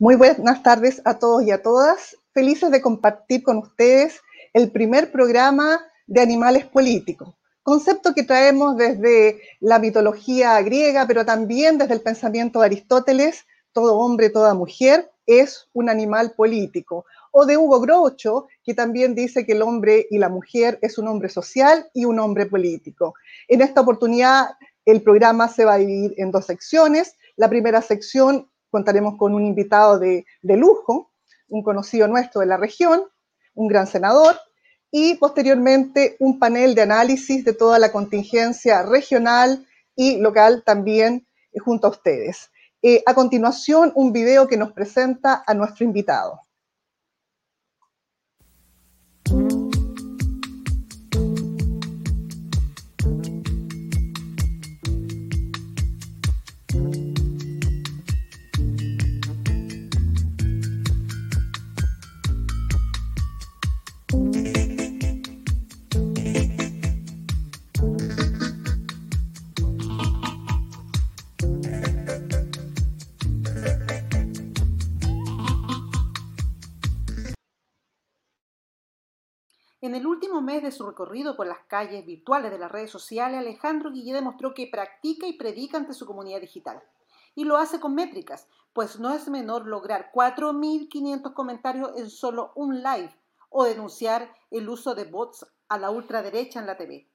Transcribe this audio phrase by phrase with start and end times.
[0.00, 2.16] Muy buenas tardes a todos y a todas.
[2.32, 4.20] Felices de compartir con ustedes
[4.52, 7.34] el primer programa de animales políticos,
[7.64, 13.98] concepto que traemos desde la mitología griega, pero también desde el pensamiento de Aristóteles, todo
[13.98, 17.04] hombre, toda mujer es un animal político.
[17.32, 21.08] O de Hugo Groucho, que también dice que el hombre y la mujer es un
[21.08, 23.14] hombre social y un hombre político.
[23.48, 24.50] En esta oportunidad,
[24.84, 27.16] el programa se va a dividir en dos secciones.
[27.34, 31.12] La primera sección contaremos con un invitado de, lujo,
[31.48, 33.02] un conocido nuestro de la región,
[33.54, 34.36] un gran senador,
[34.90, 41.26] y posteriormente un panel de análisis de toda la contingencia regional y local también
[41.64, 42.50] junto a ustedes.
[42.80, 46.47] Eh, a continuación, un video que nos presenta a nuestro invitado.
[79.88, 83.38] En el último mes de su recorrido por las calles virtuales de las redes sociales,
[83.38, 86.82] Alejandro Guillé demostró que practica y predica ante su comunidad digital.
[87.34, 92.82] Y lo hace con métricas, pues no es menor lograr 4.500 comentarios en solo un
[92.82, 93.16] live
[93.48, 97.08] o denunciar el uso de bots a la ultraderecha en la TV.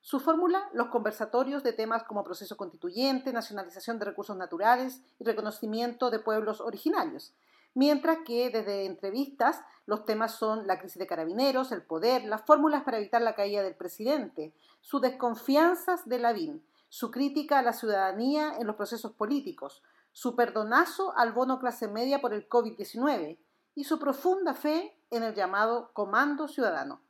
[0.00, 6.08] Su fórmula, los conversatorios de temas como proceso constituyente, nacionalización de recursos naturales y reconocimiento
[6.08, 7.34] de pueblos originarios,
[7.74, 12.82] mientras que desde entrevistas los temas son la crisis de carabineros, el poder, las fórmulas
[12.84, 18.54] para evitar la caída del presidente, sus desconfianzas de Lavín, su crítica a la ciudadanía
[18.58, 19.82] en los procesos políticos,
[20.12, 23.38] su perdonazo al bono clase media por el COVID-19
[23.74, 27.00] y su profunda fe en el llamado comando ciudadano.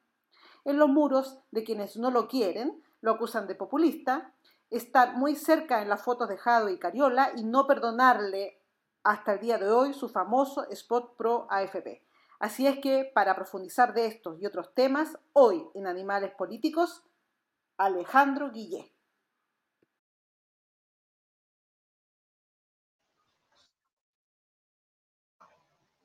[0.64, 4.32] En los muros de quienes no lo quieren, lo acusan de populista,
[4.70, 8.61] estar muy cerca en las fotos de Jado y Cariola y no perdonarle
[9.04, 12.02] hasta el día de hoy su famoso Spot Pro AFP.
[12.38, 17.02] Así es que para profundizar de estos y otros temas, hoy en Animales Políticos,
[17.76, 18.92] Alejandro Guillé.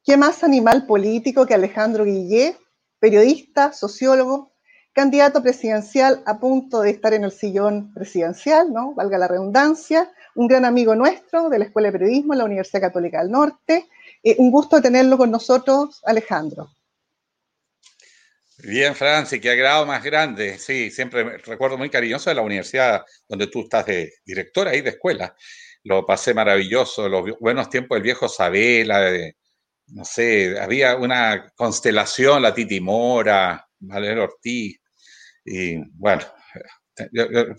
[0.04, 2.58] ¿Qué más animal político que Alejandro Guillé,
[3.00, 4.54] periodista, sociólogo,
[4.94, 8.94] candidato presidencial a punto de estar en el sillón presidencial, ¿no?
[8.94, 12.82] Valga la redundancia, un gran amigo nuestro de la Escuela de Periodismo en la Universidad
[12.82, 13.90] Católica del Norte.
[14.24, 16.72] Eh, un gusto tenerlo con nosotros, Alejandro.
[18.60, 20.60] Bien, Franci, qué agrado más grande.
[20.60, 24.92] Sí, siempre recuerdo muy cariñoso de la universidad donde tú estás de directora ahí de
[24.92, 25.36] escuela.
[25.84, 29.12] Lo pasé maravilloso, los buenos tiempos del viejo Sabela,
[29.88, 34.80] no sé, había una constelación, la Titi Mora, Valero Ortiz,
[35.46, 36.24] y bueno,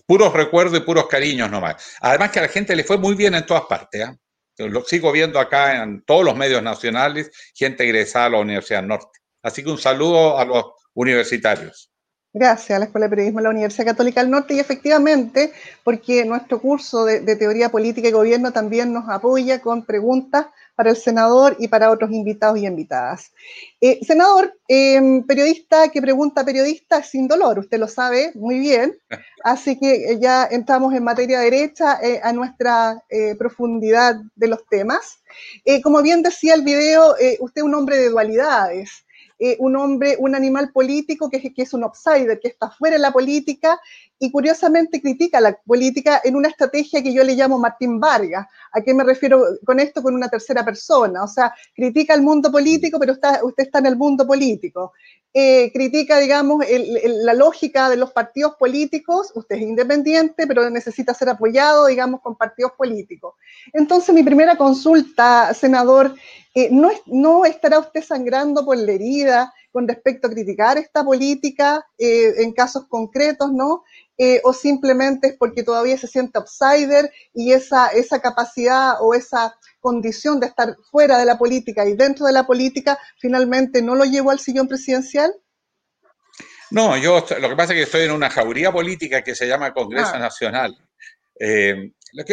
[0.06, 1.96] puros recuerdos y puros cariños nomás.
[2.00, 4.08] Además que a la gente le fue muy bien en todas partes.
[4.08, 4.68] ¿eh?
[4.68, 9.18] Lo sigo viendo acá en todos los medios nacionales, gente egresada a la Universidad Norte.
[9.42, 11.90] Así que un saludo a los universitarios.
[12.32, 16.24] Gracias a la Escuela de Periodismo de la Universidad Católica del Norte y efectivamente porque
[16.24, 20.46] nuestro curso de, Teoría Política y Gobierno también nos apoya con preguntas
[20.78, 23.32] para el senador y para otros invitados y invitadas.
[23.80, 28.96] Eh, senador, em, periodista que pregunta periodista sin dolor, usted lo sabe muy bien,
[29.42, 33.02] así que eh, ya entramos en materia derecha eh, a nuestra
[33.36, 35.18] profundidad de los temas.
[35.82, 39.04] como bien decía el video, usted es un hombre de dualidades.
[39.40, 43.02] Eh, un hombre, un animal político que que es un outsider, que está fuera de
[43.02, 43.80] la política
[44.18, 48.46] y curiosamente critica la política en una estrategia que yo le llamo Martín Vargas.
[48.72, 50.02] ¿A qué me refiero con esto?
[50.02, 51.22] Con una tercera persona.
[51.22, 54.92] O sea, critica el mundo político, pero usted está en el mundo político.
[55.32, 56.64] Eh, critica, digamos,
[57.04, 59.30] la lógica de los partidos políticos.
[59.34, 63.34] Usted es independiente, pero necesita ser apoyado, digamos, con partidos políticos.
[63.72, 66.14] Entonces, mi primera consulta, senador,
[66.54, 72.42] eh, ¿no estará usted sangrando por la herida con respecto a criticar esta política eh,
[72.42, 73.84] en casos concretos, ¿no?
[74.16, 79.54] Eh, o simplemente es porque todavía se siente outsider y esa, esa capacidad o esa
[79.78, 84.04] condición de estar fuera de la política y dentro de la política finalmente no lo
[84.04, 85.32] llevó al sillón presidencial?
[86.72, 89.72] No, yo lo que pasa es que estoy en una jauría política que se llama
[89.72, 90.18] Congreso ah.
[90.18, 90.76] Nacional.
[91.38, 91.92] Eh,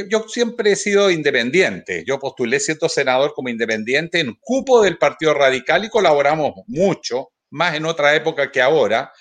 [0.09, 2.03] yo siempre he sido independiente.
[2.07, 7.74] Yo postulé siendo senador como independiente en cupo del Partido Radical y colaboramos mucho, más
[7.75, 9.12] en otra época que ahora.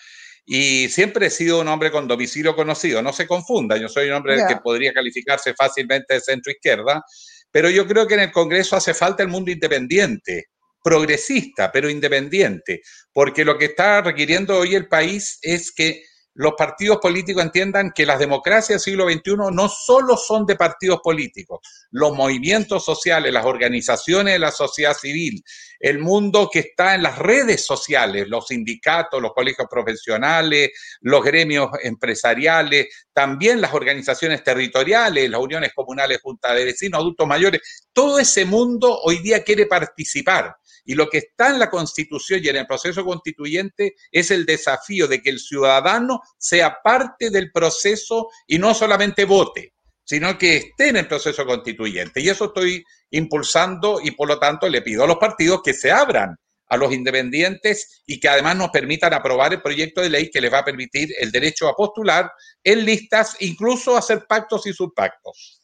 [0.45, 3.01] Y siempre he sido un hombre con domicilio conocido.
[3.01, 7.03] No se confunda, yo soy un hombre que podría calificarse fácilmente de centro izquierda,
[7.51, 10.49] pero yo creo que en el Congreso hace falta el mundo independiente,
[10.83, 12.83] progresista, pero independiente,
[13.13, 16.03] porque lo que está requiriendo hoy el país es que
[16.35, 21.01] los partidos políticos entiendan que las democracias del siglo XXI no solo son de partidos
[21.03, 21.61] políticos,
[21.91, 25.43] los movimientos sociales, las organizaciones de la sociedad civil,
[25.79, 30.71] el mundo que está en las redes sociales, los sindicatos, los colegios profesionales,
[31.01, 37.61] los gremios empresariales, también las organizaciones territoriales, las uniones comunales, juntas de vecinos, adultos mayores,
[37.93, 42.49] todo ese mundo hoy día quiere participar y lo que está en la Constitución y
[42.49, 48.29] en el proceso constituyente es el desafío de que el ciudadano sea parte del proceso
[48.47, 52.21] y no solamente vote, sino que esté en el proceso constituyente.
[52.21, 55.91] Y eso estoy impulsando y por lo tanto le pido a los partidos que se
[55.91, 56.37] abran
[56.69, 60.53] a los independientes y que además nos permitan aprobar el proyecto de ley que les
[60.53, 62.31] va a permitir el derecho a postular
[62.63, 65.64] en listas, incluso hacer pactos y subpactos.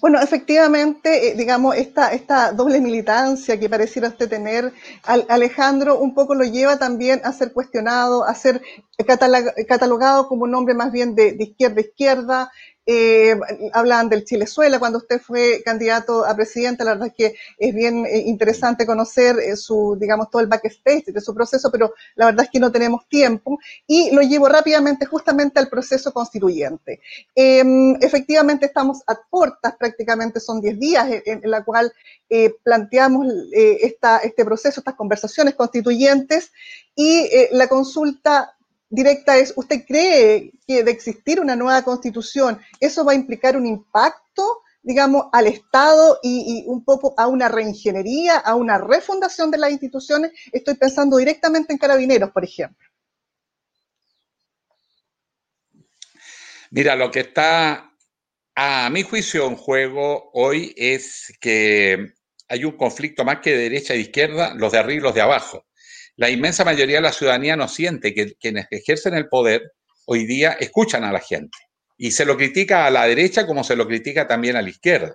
[0.00, 4.72] Bueno, efectivamente, eh, digamos, esta, esta doble militancia que pareciera usted tener,
[5.02, 8.62] Alejandro, un poco lo lleva también a ser cuestionado, a ser
[9.06, 12.50] catalogado como un hombre más bien de, de izquierda izquierda,
[12.90, 13.38] eh,
[13.74, 16.84] hablan del Chilezuela cuando usted fue candidato a presidente.
[16.84, 21.04] La verdad es que es bien eh, interesante conocer eh, su, digamos, todo el backstage
[21.04, 23.58] de su proceso, pero la verdad es que no tenemos tiempo.
[23.86, 27.02] Y lo llevo rápidamente justamente al proceso constituyente.
[27.34, 31.92] Em, efectivamente estamos a puertas, prácticamente son 10 días en, la cual
[32.62, 36.52] planteamos esta, este proceso, estas conversaciones constituyentes
[36.94, 38.57] y la consulta
[38.90, 43.66] directa es, ¿usted cree que de existir una nueva constitución, eso va a implicar un
[43.66, 49.70] impacto, digamos, al Estado y, un poco a una reingeniería, a una refundación de las
[49.70, 50.32] instituciones?
[50.52, 52.86] Estoy pensando directamente en carabineros, por ejemplo.
[56.70, 57.92] Mira, lo que está
[58.54, 62.12] a mi juicio en juego hoy es que
[62.48, 65.20] hay un conflicto más que de derecha e izquierda, los de arriba y los de
[65.22, 65.67] abajo
[66.18, 69.74] la inmensa mayoría de la ciudadanía no siente que quienes ejercen el poder
[70.04, 71.56] hoy día escuchan a la gente.
[71.96, 75.14] Y se lo critica a la derecha como se lo critica también a la izquierda.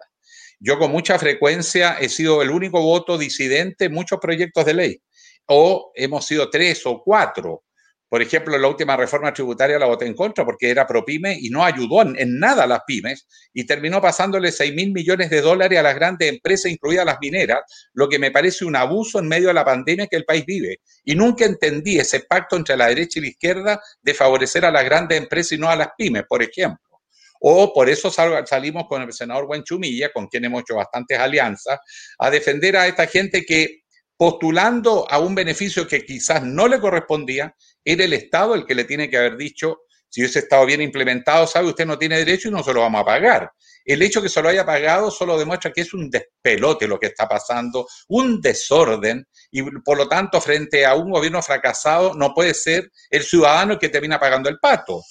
[0.61, 5.01] Yo con mucha frecuencia he sido el único voto disidente en muchos proyectos de ley.
[5.45, 7.65] O hemos sido tres o cuatro
[8.13, 11.50] por ejemplo, la última reforma tributaria la voté en contra porque era pro pyme y
[11.50, 15.80] no ayudó en, nada a las pymes y terminó pasándole 6 mil millones de dólares
[15.80, 17.62] a las grandes empresas, incluidas las mineras,
[17.94, 20.81] lo que me parece un abuso en medio de la pandemia que el país vive.
[21.04, 24.86] Y nunca entendí ese pacto entre la derecha y la izquierda de favorecer a las
[24.86, 27.01] grandes empresas y no a las pymes, por ejemplo.
[27.39, 31.80] O por eso salimos con el senador Buen Chumilla, con quien hemos hecho bastantes alianzas,
[32.20, 33.83] a defender a esta gente que
[34.17, 38.84] postulando a un beneficio que quizás no le correspondía, era el Estado el que le
[38.84, 42.51] tiene que haber dicho, si ese Estado bien implementado, sabe, usted no tiene derecho y
[42.51, 43.51] no se lo vamos a pagar.
[43.84, 47.08] El hecho que se lo haya pagado solo demuestra que es un despelote lo que
[47.08, 52.53] está pasando, un desorden, y por lo tanto, frente a un gobierno fracasado, no puede
[52.53, 55.01] ser el ciudadano el que termina pagando el pato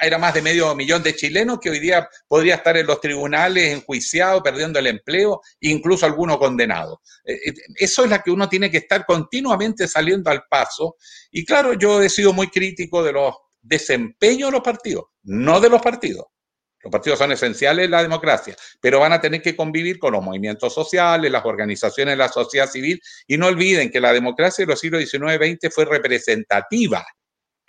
[0.00, 3.72] era más de medio millón de chilenos que hoy día podría estar en los tribunales
[3.72, 6.98] enjuiciados, perdiendo el empleo, incluso algunos condenados.
[7.24, 10.96] Eh, eh, eso es la que uno tiene que estar continuamente saliendo al paso.
[11.30, 15.70] Y claro, yo he sido muy crítico de los desempeños de los partidos, no de
[15.70, 16.26] los partidos.
[16.82, 20.22] Los partidos son esenciales en la democracia, pero van a tener que convivir con los
[20.22, 24.70] movimientos sociales, las organizaciones de la sociedad civil, y no olviden que la democracia de
[24.70, 27.04] los siglos XIX y XX fue representativa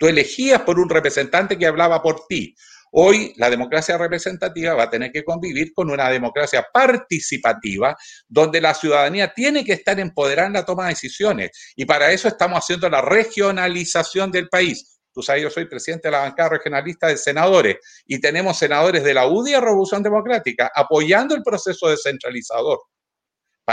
[0.02, 2.56] Tú elegías por un representante que hablaba por ti.
[2.90, 8.74] Hoy la democracia representativa va a tener que convivir con una democracia participativa donde la
[8.74, 11.52] ciudadanía tiene que estar empoderada en la toma de decisiones.
[11.76, 14.98] Y para eso estamos haciendo la regionalización del país.
[15.14, 19.14] Tú sabes, yo soy presidente de la bancada regionalista de senadores y tenemos senadores de
[19.14, 22.80] la UDI a Revolución Democrática apoyando el proceso descentralizador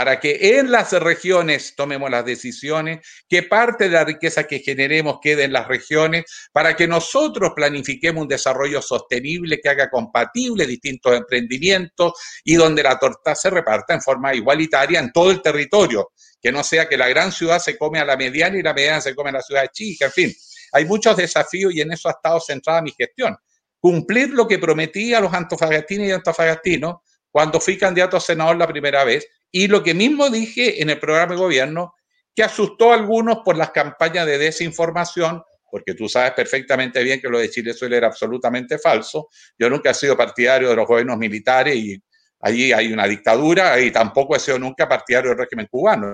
[0.00, 5.18] para que en las regiones tomemos las decisiones, que parte de la riqueza que generemos
[5.20, 11.14] quede en las regiones, para que nosotros planifiquemos un desarrollo sostenible que haga compatible distintos
[11.14, 12.14] emprendimientos
[12.44, 16.64] y donde la torta se reparta en forma igualitaria en todo el territorio, que no
[16.64, 19.28] sea que la gran ciudad se come a la mediana y la mediana se come
[19.28, 20.34] a la ciudad chica, en fin.
[20.72, 23.36] Hay muchos desafíos y en eso ha estado centrada mi gestión.
[23.78, 28.66] Cumplir lo que prometí a los antofagastinos y antofagastinos cuando fui candidato a senador la
[28.66, 31.94] primera vez, y lo que mismo dije en el programa de gobierno,
[32.34, 37.28] que asustó a algunos por las campañas de desinformación, porque tú sabes perfectamente bien que
[37.28, 39.28] lo de Chile suele era absolutamente falso.
[39.58, 42.02] Yo nunca he sido partidario de los gobiernos militares y
[42.40, 46.06] allí hay una dictadura y tampoco he sido nunca partidario del régimen cubano,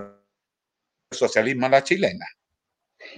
[1.11, 2.26] el socialismo a la chilena.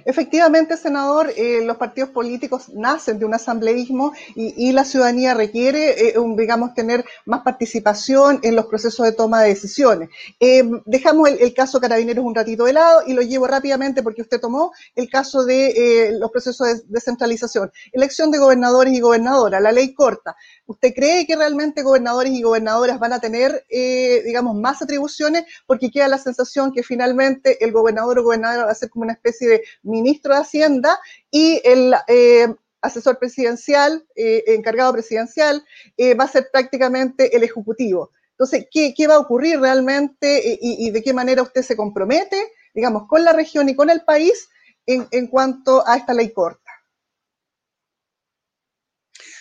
[0.04, 6.14] Efectivamente, senador, eh, los partidos políticos nacen de un asambleísmo y, la ciudadanía requiere, eh,
[6.36, 10.10] digamos, tener más participación en los procesos de toma de decisiones.
[10.40, 14.40] Eh, dejamos el, caso Carabineros un ratito de lado y lo llevo rápidamente porque usted
[14.40, 17.72] tomó el caso de los procesos de descentralización.
[17.92, 20.36] Elección de gobernadores y gobernadoras, la ley corta.
[20.66, 25.44] ¿Usted cree que realmente gobernadores y gobernadoras van a tener, digamos, más atribuciones?
[25.66, 29.14] Porque queda la sensación que finalmente el gobernador o gobernadora va a ser como una
[29.14, 30.98] especie de ministro de Hacienda
[31.30, 32.48] y el eh,
[32.80, 35.64] asesor presidencial, eh, encargado presidencial,
[35.96, 38.12] eh, va a ser prácticamente el ejecutivo.
[38.32, 43.24] Entonces, ¿qué, va a ocurrir realmente y, de qué manera usted se compromete, digamos, con
[43.24, 44.48] la región y con el país
[44.86, 46.70] en, cuanto a esta ley corta?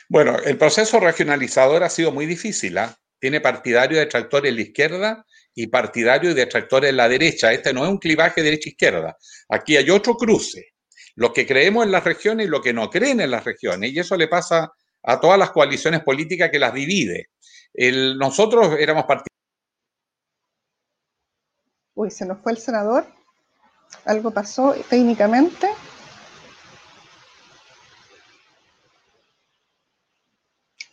[0.10, 2.80] Bueno, el proceso regionalizador ha sido muy difícil.
[2.80, 2.98] ¿ah?
[3.20, 7.52] Tiene partidario y detractores en la izquierda y partidario y detractores en la derecha.
[7.52, 9.18] Este no es un clivaje derecha-izquierda.
[9.50, 10.74] Aquí hay otro cruce.
[11.16, 13.92] Los que creemos en las regiones y los que no creen en las regiones.
[13.92, 14.72] Y eso le pasa
[15.04, 17.30] a todas las coaliciones políticas que las divide.
[18.18, 19.28] nosotros éramos partidarios.
[21.96, 23.08] Uy, se nos fue el senador.
[24.06, 25.68] Algo pasó técnicamente.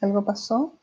[0.00, 0.80] Algo pasó.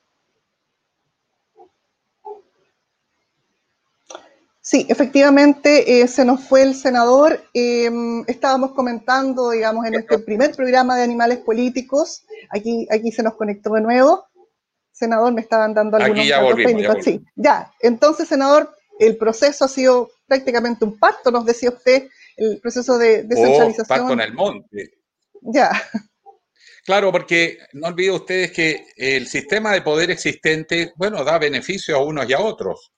[4.64, 7.44] Sí, efectivamente, eh, se nos fue el senador.
[7.52, 12.26] Em, estábamos comentando, digamos, en este primer programa de animales políticos.
[12.52, 14.28] Aquí, aquí se nos conectó de nuevo.
[14.92, 16.96] Senador, me estaban dando algunos datos técnicos.
[16.98, 17.72] Ya, sí, ya.
[17.80, 23.24] Entonces, senador, el proceso ha sido prácticamente un parto, nos decía usted, el proceso de
[23.24, 23.86] descentralización.
[23.86, 24.92] Oh, parto en el monte.
[25.42, 25.72] Ya.
[26.86, 32.04] Claro, porque no olviden ustedes que el sistema de poder existente, bueno, da beneficio a
[32.04, 32.92] unos y a otros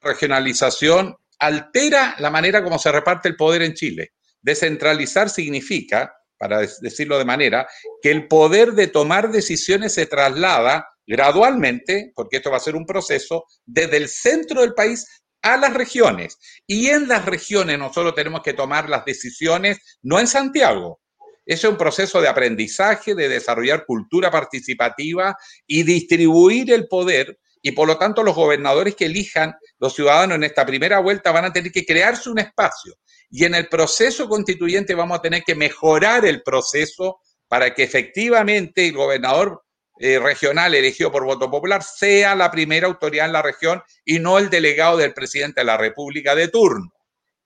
[0.00, 4.12] regionalización altera la manera como se reparte el poder en Chile.
[4.40, 7.68] Descentralizar significa, para decirlo de manera,
[8.02, 12.86] que el poder de tomar decisiones se traslada gradualmente, porque esto va a ser un
[12.86, 15.06] proceso, desde el centro del país
[15.42, 16.38] a las regiones.
[16.66, 21.00] Y en las regiones nosotros tenemos que tomar las decisiones, no en Santiago.
[21.46, 25.34] Ese es un proceso de aprendizaje, de desarrollar cultura participativa
[25.66, 27.38] y distribuir el poder
[27.68, 31.44] y por lo tanto los gobernadores que elijan los ciudadanos en esta primera vuelta van
[31.44, 32.94] a tener que crearse un espacio.
[33.28, 38.86] Y en el proceso constituyente vamos a tener que mejorar el proceso para que efectivamente
[38.86, 39.64] el gobernador
[40.00, 44.38] eh, regional elegido por voto popular sea la primera autoridad en la región y no
[44.38, 46.90] el delegado del presidente de la República de turno.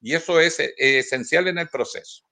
[0.00, 2.22] Y eso es eh, esencial en el proceso.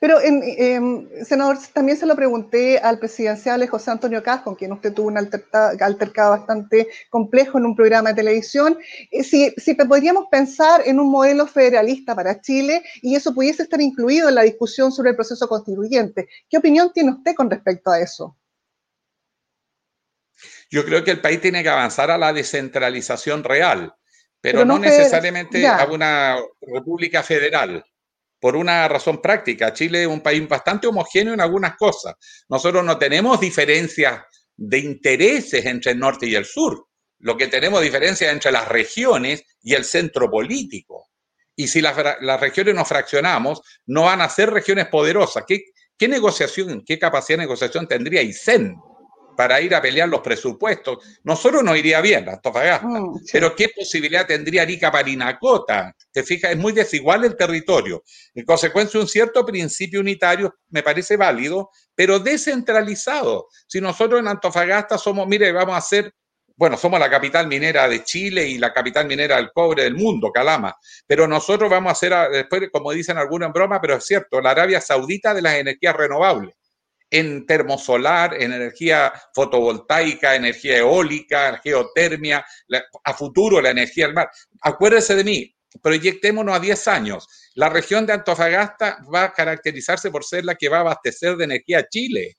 [0.00, 4.92] Pero, en, senador, también se lo pregunté al presidencial José Antonio Cas, con quien usted
[4.92, 8.78] tuvo un altercado, bastante complejo en un programa de televisión,
[9.10, 13.80] eh, si, si podríamos pensar en un modelo federalista para Chile y eso pudiese estar
[13.80, 16.28] incluido en la discusión sobre el proceso constituyente.
[16.48, 18.36] ¿Qué opinión tiene usted con respecto a eso?
[20.70, 23.94] Yo creo que el país tiene que avanzar a la descentralización real,
[24.40, 27.84] pero, no, necesariamente a una república federal
[28.42, 29.72] por una razón práctica.
[29.72, 32.16] Chile es un país bastante homogéneo en algunas cosas.
[32.48, 34.20] Nosotros no tenemos diferencias
[34.56, 36.88] de intereses entre el norte y el sur.
[37.20, 41.10] Lo que tenemos diferencias entre las regiones y el centro político.
[41.54, 41.94] Y si las,
[42.40, 45.44] regiones nos fraccionamos, no van a ser regiones poderosas.
[45.46, 48.74] ¿Qué, ¿Qué negociación, qué capacidad de negociación tendría ICEN?
[49.36, 50.98] Para ir a pelear los presupuestos.
[51.24, 55.94] Nosotros no iría bien, Antofagasta, mm, pero ¿qué posibilidad tendría Arica Parinacota?
[56.10, 58.02] Te fijas, es muy desigual el territorio.
[58.34, 63.48] En consecuencia, un cierto principio unitario me parece válido, pero descentralizado.
[63.66, 66.12] Si nosotros en Antofagasta somos, mire, vamos a ser,
[66.56, 70.30] bueno, somos la capital minera de Chile y la capital minera del cobre del mundo,
[70.30, 74.40] Calama, pero nosotros vamos a ser, después, como dicen algunos en broma, pero es cierto,
[74.40, 76.54] la Arabia Saudita de las energías renovables
[77.12, 82.44] en termosolar, en energía fotovoltaica, energía eólica, geotermia,
[83.04, 84.30] a futuro la energía del mar.
[84.62, 87.28] Acuérdese de mí, proyectémonos a 10 años.
[87.54, 91.44] La región de Antofagasta va a caracterizarse por ser la que va a abastecer de
[91.44, 92.38] energía a Chile.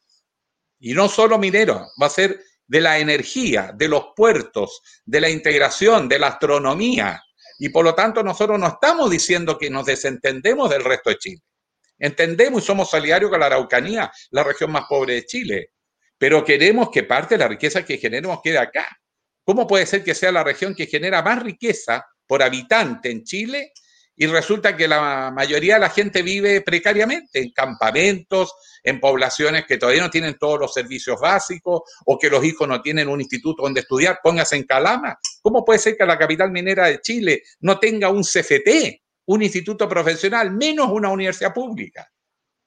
[0.80, 5.30] Y no solo minero, va a ser de la energía, de los puertos, de la
[5.30, 7.22] integración, de la astronomía.
[7.60, 11.42] Y por lo tanto nosotros no estamos diciendo que nos desentendemos del resto de Chile.
[12.00, 15.72] Entendemos y somos solidarios con la Araucanía, la región más pobre de Chile,
[16.18, 18.88] pero queremos que parte de la riqueza que generemos quede acá.
[19.44, 23.74] ¿Cómo puede ser que sea la región que genera más riqueza por habitante en Chile
[24.16, 29.78] y resulta que la mayoría de la gente vive precariamente en campamentos, en poblaciones que
[29.78, 33.64] todavía no tienen todos los servicios básicos o que los hijos no tienen un instituto
[33.64, 35.18] donde estudiar, póngase en Calama.
[35.42, 39.03] ¿Cómo puede ser que la capital minera de Chile no tenga un CFT?
[39.26, 42.10] Un instituto profesional, menos una universidad pública.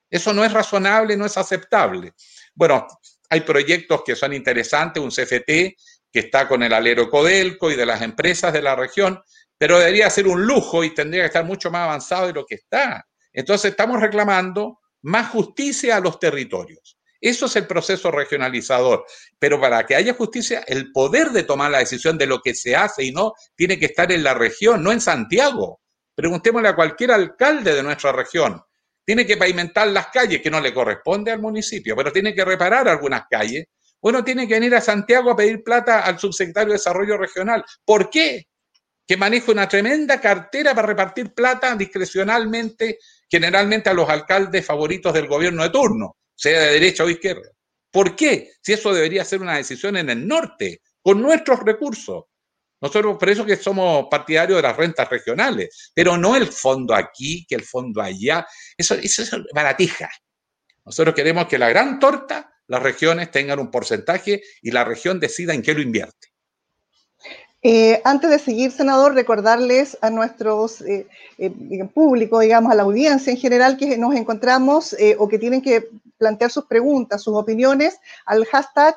[0.08, 2.14] Eso no es razonable, no es aceptable.
[2.54, 2.86] Bueno,
[3.28, 5.76] hay proyectos que son interesantes, un CFT
[6.12, 9.20] que está con el alero Codelco y de las empresas de la región,
[9.58, 12.54] pero debería ser un lujo y tendría que estar mucho más avanzado de lo que
[12.56, 13.06] está.
[13.32, 16.98] Entonces estamos reclamando más justicia a los territorios.
[17.20, 19.04] Eso es el proceso regionalizador.
[19.38, 22.76] Pero para que haya justicia, el poder de tomar la decisión de lo que se
[22.76, 25.80] hace y no tiene que estar en la región, no en Santiago.
[26.16, 28.60] Preguntémosle a cualquier alcalde de nuestra región.
[29.04, 32.88] Tiene que pavimentar las calles, que no le corresponde al municipio, pero tiene que reparar
[32.88, 33.66] algunas calles.
[34.00, 37.64] Bueno, tiene que venir a Santiago a pedir plata al subsecretario de Desarrollo Regional.
[37.84, 38.48] ¿Por qué?
[39.06, 45.28] Que maneja una tremenda cartera para repartir plata discrecionalmente, generalmente a los alcaldes favoritos del
[45.28, 47.50] gobierno de turno, sea de derecha o izquierda.
[47.90, 48.52] ¿Por qué?
[48.62, 52.24] Si eso debería ser una decisión en el norte, con nuestros recursos.
[52.80, 57.46] Nosotros por eso que somos partidarios de las rentas regionales, pero no el fondo aquí,
[57.48, 58.46] que el fondo allá.
[58.76, 60.10] Eso, eso es baratija.
[60.84, 65.54] Nosotros queremos que la gran torta, las regiones tengan un porcentaje y la región decida
[65.54, 66.28] en qué lo invierte.
[67.68, 71.50] Eh, antes de seguir, senador, recordarles a nuestros eh, eh,
[71.92, 76.52] público, digamos, a la audiencia en general, que nos encontramos o que tienen que plantear
[76.52, 78.96] sus preguntas, sus opiniones al hashtag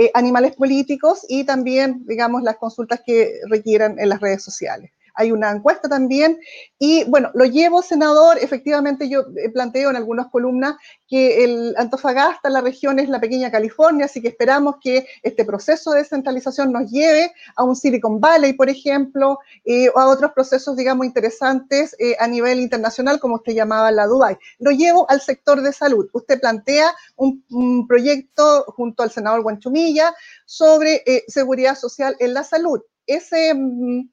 [0.00, 5.32] eh, animales políticos y también, digamos, las consultas que requieran en las redes sociales hay
[5.32, 6.38] una encuesta también.
[6.78, 10.76] Y bueno, lo llevo, senador, efectivamente yo eh, planteo en algunas columnas
[11.08, 15.90] que el Antofagasta, la región es la pequeña California, así que esperamos que este proceso
[15.90, 20.76] de descentralización nos lleve a un Silicon Valley, por ejemplo, eh, o a otros procesos,
[20.76, 24.38] digamos, interesantes eh, a nivel internacional, como usted llamaba la Dubai.
[24.58, 26.08] Lo llevo al sector de salud.
[26.12, 27.40] Usted plantea un,
[27.86, 32.80] proyecto junto al senador Guanchumilla sobre seguridad social en la salud.
[33.06, 34.08] Ese, mm,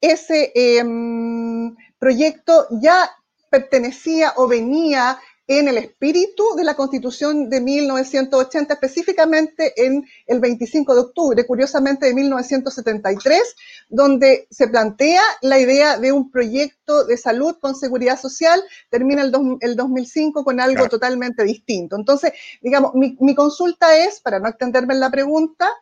[0.00, 3.10] ese em, proyecto ya
[3.50, 10.94] pertenecía o venía en el espíritu de la Constitución de 1980, específicamente en el 25
[10.94, 13.56] de octubre, curiosamente de 1973,
[13.88, 19.32] donde se plantea la idea de un proyecto de salud con seguridad social, termina el,
[19.60, 21.96] el 2005 con algo totalmente distinto.
[21.96, 25.72] Entonces, digamos, mi, mi consulta es, para no extenderme en la pregunta,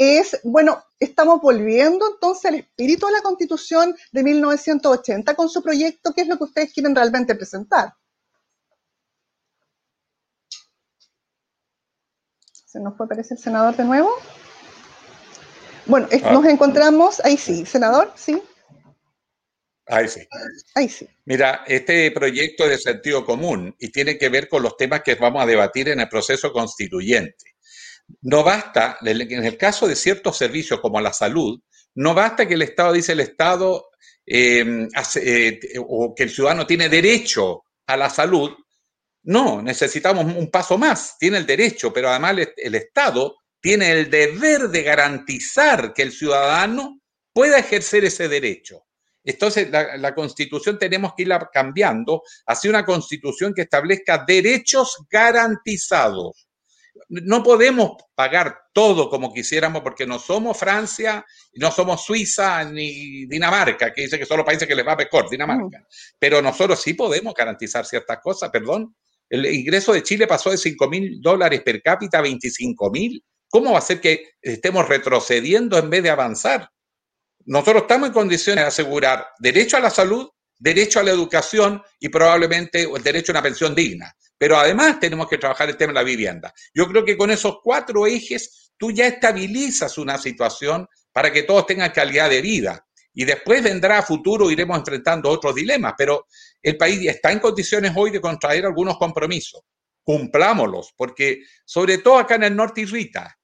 [0.00, 6.14] es, bueno, estamos volviendo entonces al espíritu de la Constitución de 1980 con su proyecto,
[6.14, 7.92] ¿qué es lo que ustedes quieren realmente presentar?
[12.50, 14.08] ¿Se nos fue aparecer el senador de nuevo?
[15.84, 16.32] Bueno, ah.
[16.32, 18.42] nos encontramos, ahí sí, senador, sí.
[19.84, 20.26] Ahí sí.
[20.76, 21.06] Ahí sí.
[21.26, 25.16] Mira, este proyecto es de sentido común y tiene que ver con los temas que
[25.16, 27.50] vamos a debatir en el proceso constituyente.
[28.22, 31.60] No basta, en el caso de ciertos servicios como la salud,
[31.94, 33.88] no basta que el Estado dice el Estado
[34.26, 38.50] eh, eh, o que el ciudadano tiene derecho a la salud.
[39.24, 41.16] No, necesitamos un paso más.
[41.18, 47.00] Tiene el derecho, pero además el, Estado tiene el deber de garantizar que el ciudadano
[47.32, 48.86] pueda ejercer ese derecho.
[49.22, 56.49] Entonces, la, la, constitución tenemos que irla cambiando hacia una constitución que establezca derechos garantizados
[57.08, 61.24] no podemos pagar todo como quisiéramos porque no somos Francia,
[61.54, 65.28] no somos Suiza ni Dinamarca, que dice que son los países que les va mejor,
[65.28, 65.86] Dinamarca.
[66.18, 68.94] Pero nosotros sí podemos garantizar ciertas cosas, perdón.
[69.28, 73.24] El ingreso de Chile pasó de 5 mil dólares per cápita a 25 mil.
[73.48, 76.70] ¿Cómo va a ser que estemos retrocediendo en vez de avanzar?
[77.46, 82.08] Nosotros estamos en condiciones de asegurar derecho a la salud, derecho a la educación y
[82.08, 84.14] probablemente el derecho a una pensión digna.
[84.40, 86.54] Pero además tenemos que trabajar el tema de la vivienda.
[86.72, 91.66] Yo creo que con esos cuatro ejes tú ya estabilizas una situación para que todos
[91.66, 92.86] tengan calidad de vida.
[93.12, 96.26] Y después vendrá a futuro, iremos enfrentando otros dilemas, pero
[96.62, 99.60] el país está en condiciones hoy de contraer algunos compromisos.
[100.02, 103.36] Cumplámoslos, porque sobre todo acá en el norte irrita.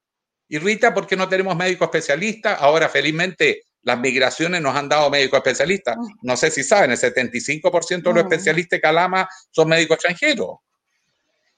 [0.49, 2.55] Irrita porque no tenemos médico especialista.
[2.55, 5.95] Ahora, felizmente, las migraciones nos han dado médicos especialistas.
[6.23, 10.57] No sé si saben, el 75% de los especialistas de Calama son médicos extranjeros.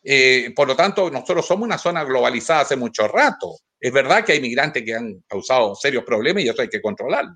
[0.04, 3.58] Eh, por lo tanto, nosotros somos una zona globalizada hace mucho rato.
[3.80, 7.36] Es verdad que hay migrantes que han causado serios problemas y eso hay que controlarlo.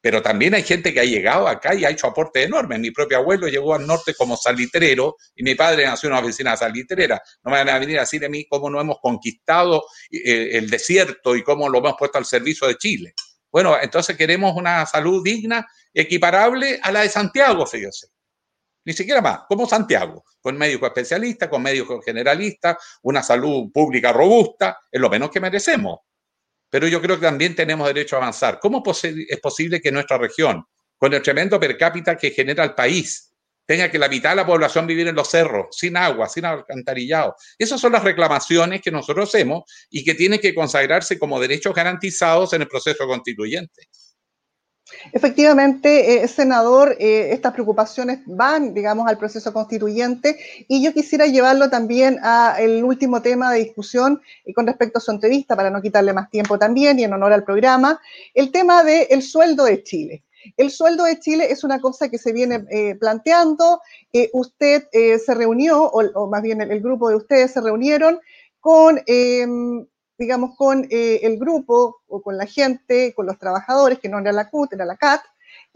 [0.00, 2.78] Pero también hay gente que ha llegado acá y ha hecho aportes enormes.
[2.78, 6.56] Mi propio abuelo llegó al norte como salitrero y mi padre nació en una oficina
[6.56, 7.20] salitrera.
[7.42, 10.70] No me van a venir a decir de mí cómo no hemos conquistado eh, el
[10.70, 13.14] desierto y cómo lo hemos puesto al servicio de Chile.
[13.50, 18.08] Bueno, entonces queremos una salud digna, equiparable a la de Santiago, fíjese
[18.86, 24.78] ni siquiera más, como Santiago, con médicos especialistas, con médicos generalistas, una salud pública robusta,
[24.90, 25.98] es lo menos que merecemos.
[26.70, 28.60] Pero yo creo que también tenemos derecho a avanzar.
[28.60, 30.64] ¿Cómo es posible que nuestra región,
[30.96, 33.34] con el tremendo per cápita que genera el país,
[33.66, 37.34] tenga que la mitad de la población vivir en los cerros, sin agua, sin alcantarillado.
[37.58, 42.52] Esas son las reclamaciones que nosotros hacemos y que tienen que consagrarse como derechos garantizados
[42.52, 43.88] en el proceso constituyente.
[45.12, 51.68] Efectivamente, eh, senador, eh, estas preocupaciones van, digamos, al proceso constituyente y yo quisiera llevarlo
[51.68, 56.12] también al último tema de discusión y con respecto a su entrevista, para no quitarle
[56.12, 58.00] más tiempo también y en honor al programa,
[58.32, 60.22] el tema del sueldo de Chile.
[60.56, 63.80] El sueldo de Chile es una cosa que se viene eh, planteando.
[64.32, 68.20] usted se reunió, o, más bien el, grupo de ustedes se reunieron
[68.60, 69.84] con em,
[70.18, 74.32] digamos, con eh, el grupo o con la gente, con los trabajadores, que no era
[74.32, 75.20] la CUT, era la CAT,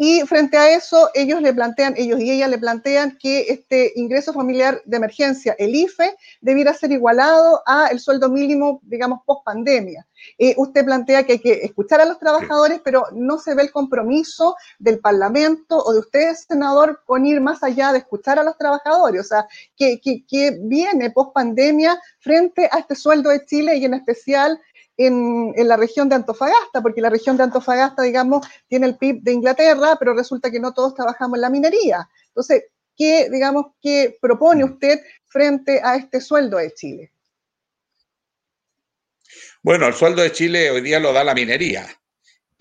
[0.02, 4.32] y frente a eso, ellos le plantean, ellos y ella le plantean que este ingreso
[4.32, 10.06] familiar de emergencia, el IFE, debiera ser igualado a el sueldo mínimo, digamos, post pandemia.
[10.38, 13.72] Eh, usted plantea que hay que escuchar a los trabajadores, pero no se ve el
[13.72, 18.56] compromiso del Parlamento o de usted, senador, con ir más allá de escuchar a los
[18.56, 19.20] trabajadores.
[19.20, 23.92] O sea, que, que viene post pandemia frente a este sueldo de Chile y en
[23.92, 24.58] especial
[25.06, 29.32] en, la región de Antofagasta, porque la región de Antofagasta, digamos, tiene el PIB de
[29.32, 32.08] Inglaterra, pero resulta que no todos trabajamos en la minería.
[32.28, 32.64] Entonces,
[32.96, 34.72] ¿qué, digamos, qué propone mm.
[34.72, 37.12] usted frente a este sueldo de Chile?
[39.62, 41.86] Bueno, el sueldo de Chile hoy día lo da la minería.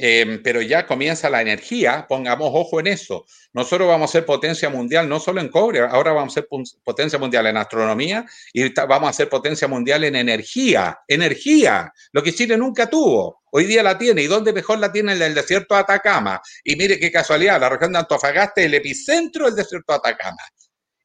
[0.02, 3.26] Em, pero ya comienza la energía, pongamos ojo en eso.
[3.52, 6.48] Nosotros vamos a ser potencia mundial no solo en cobre, ahora vamos a ser
[6.86, 12.34] potencia mundial en astronomía y vamos a ser potencia mundial en energía, energía, lo que
[12.34, 13.42] Chile nunca tuvo.
[13.52, 14.22] Hoy día la tiene.
[14.22, 15.12] ¿Y dónde mejor la tiene?
[15.12, 16.42] En el desierto de Atacama.
[16.64, 20.42] Y mire qué casualidad, la región de Antofagasta es el epicentro del desierto de Atacama.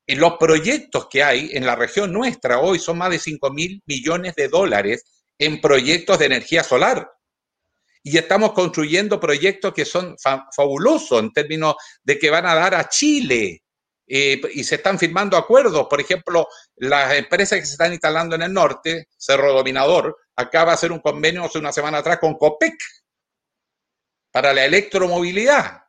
[0.07, 3.83] Y los proyectos que hay en la región nuestra hoy son más de 5 mil
[3.87, 5.03] millones de dólares
[5.37, 7.14] en proyectos de energía solar
[8.07, 10.15] y estamos construyendo proyectos que son
[10.55, 13.63] fabulosos en términos de que van a dar a Chile.
[14.07, 15.87] Eh, y se están firmando acuerdos.
[15.89, 20.75] Por ejemplo, las empresas que se están instalando en el norte, Cerro Dominador, acaba de
[20.75, 22.75] hacer un convenio hace una semana atrás con COPEC
[24.31, 25.81] para la electromovilidad.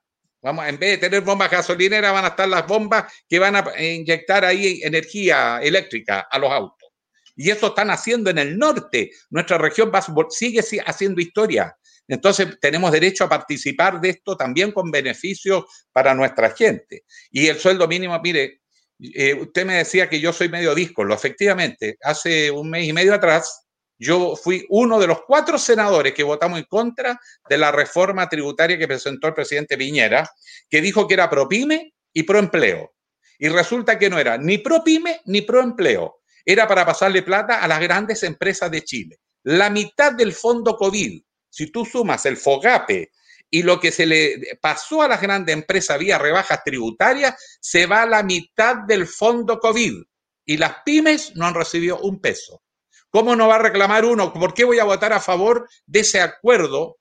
[0.41, 3.83] Vamos, en vez de tener bombas gasolineras, van a estar las bombas que van a
[3.83, 6.89] inyectar ahí energía eléctrica a los autos.
[7.35, 9.11] Y eso están haciendo en el norte.
[9.31, 11.75] Nuestra región va, sigue haciendo historia.
[12.07, 17.03] Entonces, tenemos derecho a participar de esto también con beneficios para nuestra gente.
[17.31, 18.61] Y el sueldo mínimo, mire,
[18.99, 22.93] eh, usted me decía que yo soy medio disco, lo efectivamente, hace un mes y
[22.93, 23.65] medio atrás,
[23.97, 28.77] yo fui uno de los cuatro senadores que votamos en contra de la reforma tributaria
[28.77, 30.29] que presentó el presidente Piñera,
[30.69, 32.93] que dijo que era pro pyme y pro empleo.
[33.39, 36.21] Y resulta que no era ni pro pyme ni pro empleo.
[36.45, 39.19] Era para pasarle plata a las grandes empresas de Chile.
[39.43, 41.21] La mitad del fondo COVID
[41.55, 43.13] si tú sumas el FOGAPE
[43.49, 48.01] y lo que se le pasó a las grandes empresas vía rebajas tributarias, se va
[48.01, 50.03] a la mitad del fondo COVID.
[50.45, 52.61] Y las pymes no han recibido un peso.
[53.09, 54.33] ¿Cómo no va a reclamar uno?
[54.33, 56.97] ¿Por qué voy a votar a favor de ese acuerdo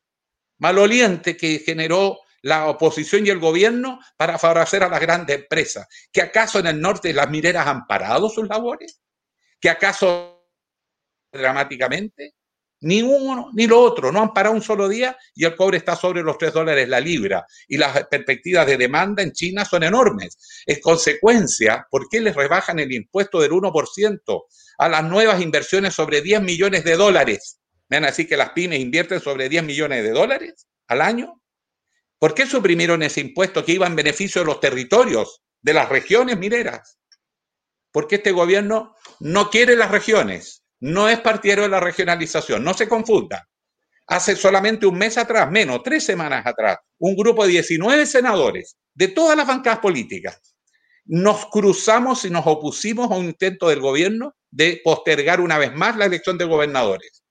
[0.59, 5.89] maloliente que generó la oposición y el gobierno para favorecer a las grandes empresas?
[6.13, 9.01] ¿Que acaso en el norte las mineras han parado sus labores?
[9.59, 10.47] ¿Que acaso
[11.33, 12.35] dramáticamente?
[12.85, 15.97] Ni uno ni lo otro, no han parado un solo día y el cobre está
[15.97, 20.37] sobre los 3 dólares la libra y las perspectivas de demanda en China son enormes.
[20.67, 24.45] En consecuencia, ¿por qué les rebajan el impuesto del 1%
[24.77, 27.59] a las nuevas inversiones sobre 10 millones de dólares?
[27.89, 31.41] ¿Me van a decir que las pymes invierten sobre 10 millones de dólares al año?
[32.19, 36.37] ¿Por qué suprimieron ese impuesto que iba en beneficio de los territorios, de las regiones
[36.37, 36.99] mineras?
[37.91, 42.87] Porque este gobierno no quiere las regiones, no es partidario de la regionalización, no se
[42.87, 43.49] confunda.
[44.07, 49.09] Hace solamente un mes atrás, menos, tres semanas atrás, un grupo de 19 senadores de
[49.09, 50.39] todas las bancadas políticas
[51.07, 55.97] nos cruzamos y nos opusimos a un intento del gobierno de postergar una vez más
[55.97, 57.23] la elección de gobernadores.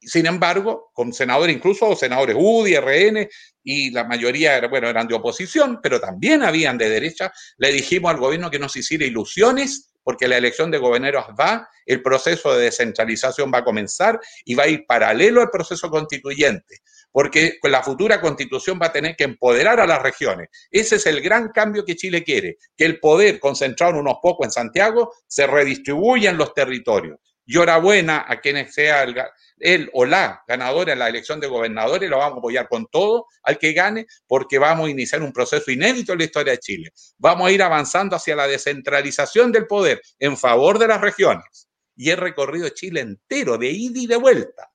[0.00, 3.28] Sin embargo, con senadores, incluso senadores UDI, RN,
[3.62, 8.18] y la mayoría bueno, eran de oposición, pero también habían de derecha, le dijimos al
[8.18, 13.50] gobierno que nos hiciera ilusiones porque la elección de gobernadores va, el proceso de descentralización
[13.52, 16.78] va a comenzar y va a ir paralelo al proceso constituyente,
[17.10, 20.48] porque la futura constitución va a tener que empoderar a las regiones.
[20.70, 24.46] Ese es el gran cambio que Chile quiere, que el poder concentrado en unos pocos
[24.46, 27.18] en Santiago se redistribuya en los territorios.
[27.46, 29.04] Y enhorabuena a quienes sea
[29.58, 33.26] el, o la ganadora en la elección de gobernadores, lo vamos a apoyar con todo
[33.44, 36.92] al que gane, porque vamos a iniciar un proceso inédito en la historia de Chile.
[37.18, 41.68] Vamos a ir avanzando hacia la descentralización del poder en favor de las regiones.
[41.94, 44.68] Y he recorrido Chile entero, de ida y de vuelta.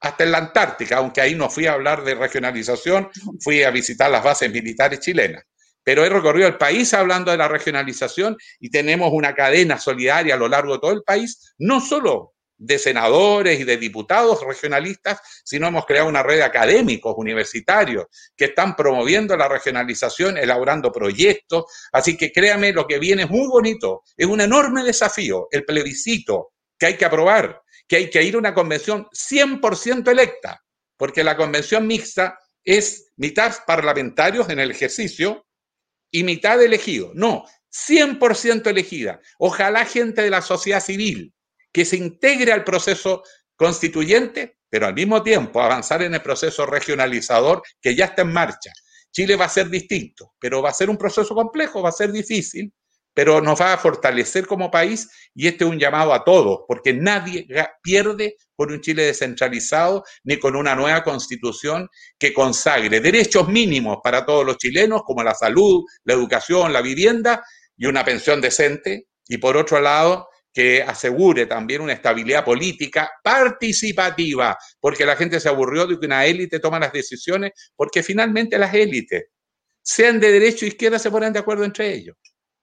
[0.00, 4.10] hasta en la Antártica, aunque ahí no fui a hablar de regionalización, fui a visitar
[4.10, 5.44] las bases militares chilenas.
[5.82, 10.38] Pero he recorrido el país hablando de la regionalización y tenemos una cadena solidaria a
[10.38, 15.66] lo largo de todo el país, no solo de senadores y de diputados regionalistas, sino
[15.66, 21.64] hemos creado una red de académicos universitarios que están promoviendo la regionalización, elaborando proyectos.
[21.90, 26.52] Así que créame, lo que viene es muy bonito, es un enorme desafío, el plebiscito
[26.78, 30.62] que hay que aprobar, que hay que ir a una convención 100% electa,
[30.98, 35.46] porque la convención mixta es mitad parlamentarios en el ejercicio
[36.10, 37.12] y mitad elegidos.
[37.14, 39.20] No, 100% elegida.
[39.38, 41.32] Ojalá gente de la sociedad civil
[41.72, 43.22] que se integre al proceso
[43.56, 48.72] constituyente, pero al mismo tiempo avanzar en el proceso regionalizador que ya está en marcha.
[49.12, 52.12] Chile va a ser distinto, pero va a ser un proceso complejo, va a ser
[52.12, 52.72] difícil,
[53.14, 56.92] pero nos va a fortalecer como país y este es un llamado a todos, porque
[56.92, 57.46] nadie
[57.82, 64.24] pierde con un Chile descentralizado ni con una nueva constitución que consagre derechos mínimos para
[64.24, 67.42] todos los chilenos, como la salud, la educación, la vivienda
[67.76, 69.06] y una pensión decente.
[69.26, 75.48] Y por otro lado, que asegure también una estabilidad política participativa, porque la gente se
[75.48, 79.26] aburrió de que una élite toma las decisiones, porque finalmente las élites,
[79.82, 82.16] sean de derecha o izquierda, se ponen de acuerdo entre ellos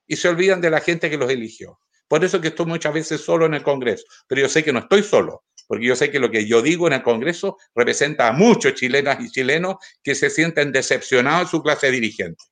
[0.07, 1.79] y se olvidan de la gente que los eligió.
[2.07, 4.79] Por eso que estoy muchas veces solo en el Congreso, pero yo sé que no
[4.79, 8.31] estoy solo, porque yo sé que lo que yo digo en el Congreso representa a
[8.31, 12.43] muchos chilenas y chilenos que se sienten decepcionados en su clase dirigente.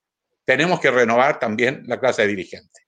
[0.43, 2.84] Tenemos que renovar también la clase dirigente.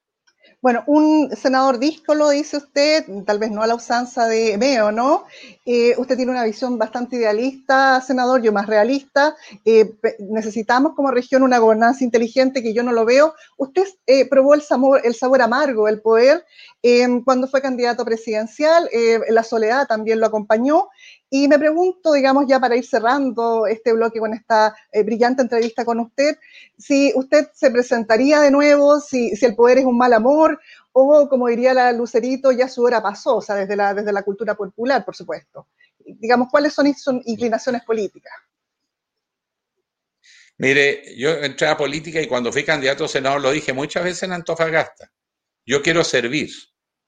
[0.60, 5.26] Bueno, un senador díscolo, dice usted, tal vez no a la usanza de Meo, ¿no?
[5.68, 9.36] Eh, usted tiene una visión bastante idealista, senador, yo más realista.
[9.66, 13.36] Eh, necesitamos como región una gobernanza inteligente que yo no lo veo.
[13.58, 16.44] Usted eh, probó el sabor, el sabor amargo del poder
[17.26, 18.90] cuando fue candidato presidencial,
[19.30, 20.88] la soledad también lo acompañó.
[21.30, 26.00] Y me pregunto, digamos, ya para ir cerrando este bloque con esta brillante entrevista con
[26.00, 26.38] usted,
[26.78, 30.60] si usted se presentaría de nuevo, si, si el poder es un mal amor
[31.00, 34.24] o como diría la Lucerito, ya su hora pasó, o sea, desde la, desde la
[34.24, 35.68] cultura popular, por supuesto.
[36.00, 38.34] Digamos, ¿cuáles son sus inclinaciones políticas?
[40.58, 44.24] Mire, yo entré a política y cuando fui candidato a senador lo dije muchas veces
[44.24, 45.12] en Antofagasta.
[45.68, 46.50] Yo quiero servir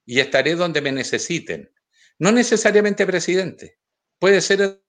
[0.05, 1.73] y estaré donde me necesiten.
[2.19, 3.79] No necesariamente presidente.
[4.19, 4.82] Puede ser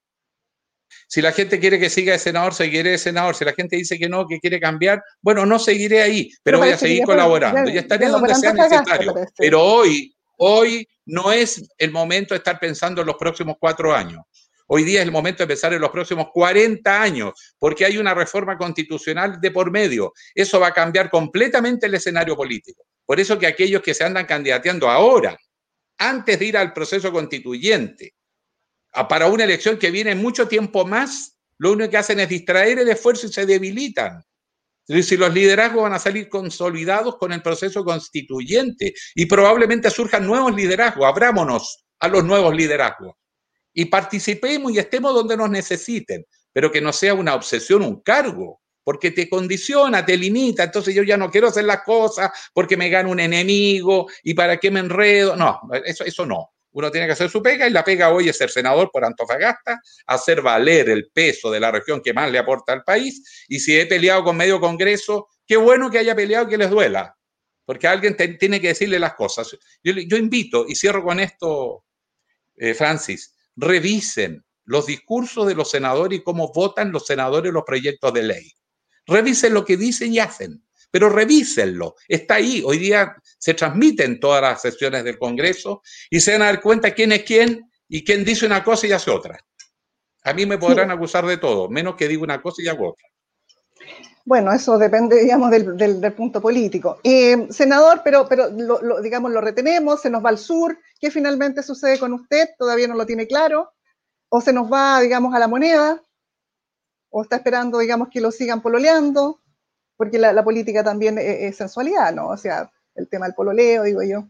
[1.07, 3.35] si la gente quiere que siga de senador, seguiré de senador.
[3.35, 6.71] Si la gente dice que no, que quiere cambiar, bueno, no seguiré ahí, pero, voy
[6.71, 9.15] a seguir colaborando y estaré donde sea necesario.
[9.37, 14.23] Pero hoy, hoy no es el momento de estar pensando en los próximos cuatro años.
[14.69, 18.15] Hoy día es el momento de pensar en los próximos 40 años, porque hay una
[18.15, 20.13] reforma constitucional de por medio.
[20.33, 22.85] Eso va a cambiar completamente el escenario político.
[23.05, 25.37] Por eso que aquellos que se andan candidateando ahora,
[25.99, 28.15] antes de ir al proceso constituyente,
[29.09, 32.89] para una elección que viene mucho tiempo más, lo único que hacen es distraer el
[32.89, 34.23] esfuerzo y se debilitan.
[34.87, 40.55] Si los liderazgos van a salir consolidados con el proceso constituyente y probablemente surjan nuevos
[40.55, 43.15] liderazgos, abrámonos a los nuevos liderazgos
[43.73, 48.61] y participemos y estemos donde nos necesiten, pero que no sea una obsesión, un cargo,
[48.83, 52.89] porque te condiciona, te limita, entonces yo ya no quiero hacer las cosas porque me
[52.89, 55.37] gano un enemigo y para qué me enredo.
[55.37, 56.51] No, eso, eso no.
[56.73, 59.81] Uno tiene que hacer su pega y la pega hoy es ser senador por Antofagasta,
[60.07, 63.45] hacer valer el peso de la región que más le aporta al país.
[63.49, 66.71] Y si he peleado con medio Congreso, qué bueno que haya peleado y que les
[66.71, 67.17] duela,
[67.65, 69.57] porque alguien tiene que decirle las cosas.
[69.83, 71.85] Yo, invito, y cierro con esto,
[72.57, 78.13] eh, Francis, revisen los discursos de los senadores y cómo votan los senadores los proyectos
[78.13, 78.53] de ley.
[79.07, 81.95] Revisen lo que dicen y hacen pero revísenlo.
[82.09, 82.63] Está ahí.
[82.65, 86.95] Hoy día se transmiten todas las sesiones del Congreso y se van a dar cuenta
[86.95, 89.39] quién es quién y quién dice una cosa y hace otra.
[90.23, 93.09] A mí me podrán acusar de todo, menos que diga una cosa y hago otra.
[94.25, 97.01] Bueno, eso depende, digamos, del, punto político.
[97.03, 100.79] Eh, senador, pero, pero lo, digamos, lo retenemos, se nos va al sur.
[101.01, 102.51] ¿Qué finalmente sucede con usted?
[102.59, 103.73] Todavía no lo tiene claro.
[104.29, 106.01] ¿O se nos va, digamos, a la moneda?
[107.09, 109.40] ¿O está esperando, digamos, que lo sigan pololeando?
[110.01, 112.29] Porque la, política también es, sensualidad, ¿no?
[112.29, 114.27] O sea, el tema del pololeo, digo yo.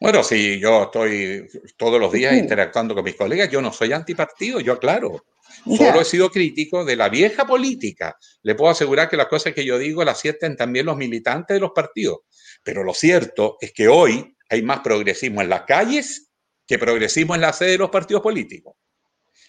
[0.00, 4.60] Bueno, sí, yo estoy todos los días interactuando con mis colegas, yo no soy antipartido,
[4.60, 5.26] yo aclaro.
[5.66, 8.16] Solo he sido crítico de la vieja política.
[8.44, 11.60] Le puedo asegurar que las cosas que yo digo las sienten también los militantes de
[11.60, 12.20] los partidos.
[12.62, 16.30] Pero lo cierto es que hoy hay más progresismo en las calles
[16.66, 18.74] que progresismo en la sede de los partidos políticos.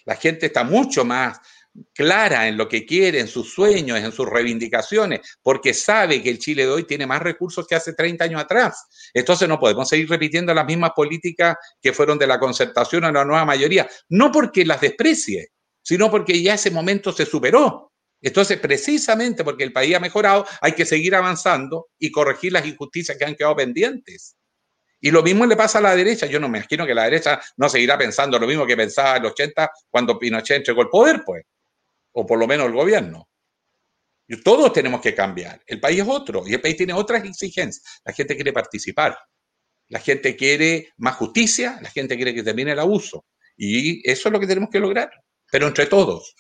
[0.04, 1.39] La gente está mucho más
[1.94, 6.39] clara en lo que quiere, en sus sueños, en sus reivindicaciones, porque sabe que el
[6.39, 8.88] Chile de hoy tiene más recursos que hace 30 años atrás.
[9.13, 13.26] Entonces no podemos seguir repitiendo las mismas políticas que fueron de la concertación a la
[13.26, 15.50] nueva mayoría, no porque las desprecie,
[15.82, 17.92] sino porque ya ese momento se superó.
[18.22, 23.18] Entonces, precisamente porque el país ha mejorado, hay que seguir avanzando y corregir las injusticias
[23.18, 24.36] que han quedado pendientes.
[25.02, 26.26] Y lo mismo le pasa a la derecha.
[26.26, 29.24] Yo no me imagino que la derecha no seguirá pensando lo mismo que pensaba en
[29.24, 31.46] los 80 cuando Pinochet entregó el poder, pues
[32.20, 33.30] o por lo menos el gobierno.
[34.28, 35.62] Y todos tenemos que cambiar.
[35.66, 38.02] El país es otro y el país tiene otras exigencias.
[38.04, 39.18] La gente quiere participar,
[39.88, 43.26] la gente quiere más justicia, la gente quiere que termine el abuso.
[43.58, 45.10] Y eso es lo que tenemos que lograr,
[45.52, 46.36] pero entre todos.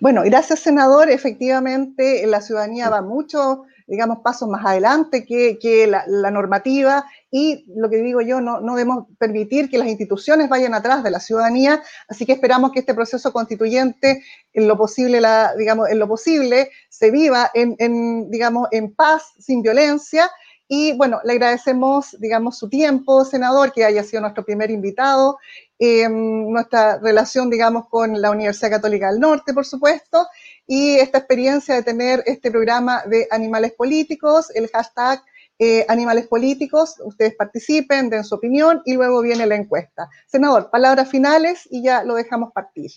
[0.00, 1.08] Bueno, gracias, senador.
[1.10, 7.06] Efectivamente, la ciudadanía va mucho digamos, pasos más adelante que, la, normativa.
[7.30, 11.10] Y lo que digo yo, no, no debemos permitir que las instituciones vayan atrás de
[11.10, 14.22] la ciudadanía, así que esperamos que este proceso constituyente,
[14.52, 19.32] en lo posible, la, digamos, en lo posible, se viva en, en, digamos, en paz,
[19.38, 20.30] sin violencia,
[20.70, 25.38] y bueno, le agradecemos, digamos, su tiempo, senador, que haya sido nuestro primer invitado,
[25.78, 30.26] em, nuestra relación, digamos, con la Universidad Católica del Norte, por supuesto,
[30.70, 35.24] y esta experiencia de tener este programa de animales políticos, el hashtag
[35.58, 40.10] eh, animales políticos, ustedes participen, den su opinión y luego viene la encuesta.
[40.26, 42.90] Senador, palabras finales y ya lo dejamos partir.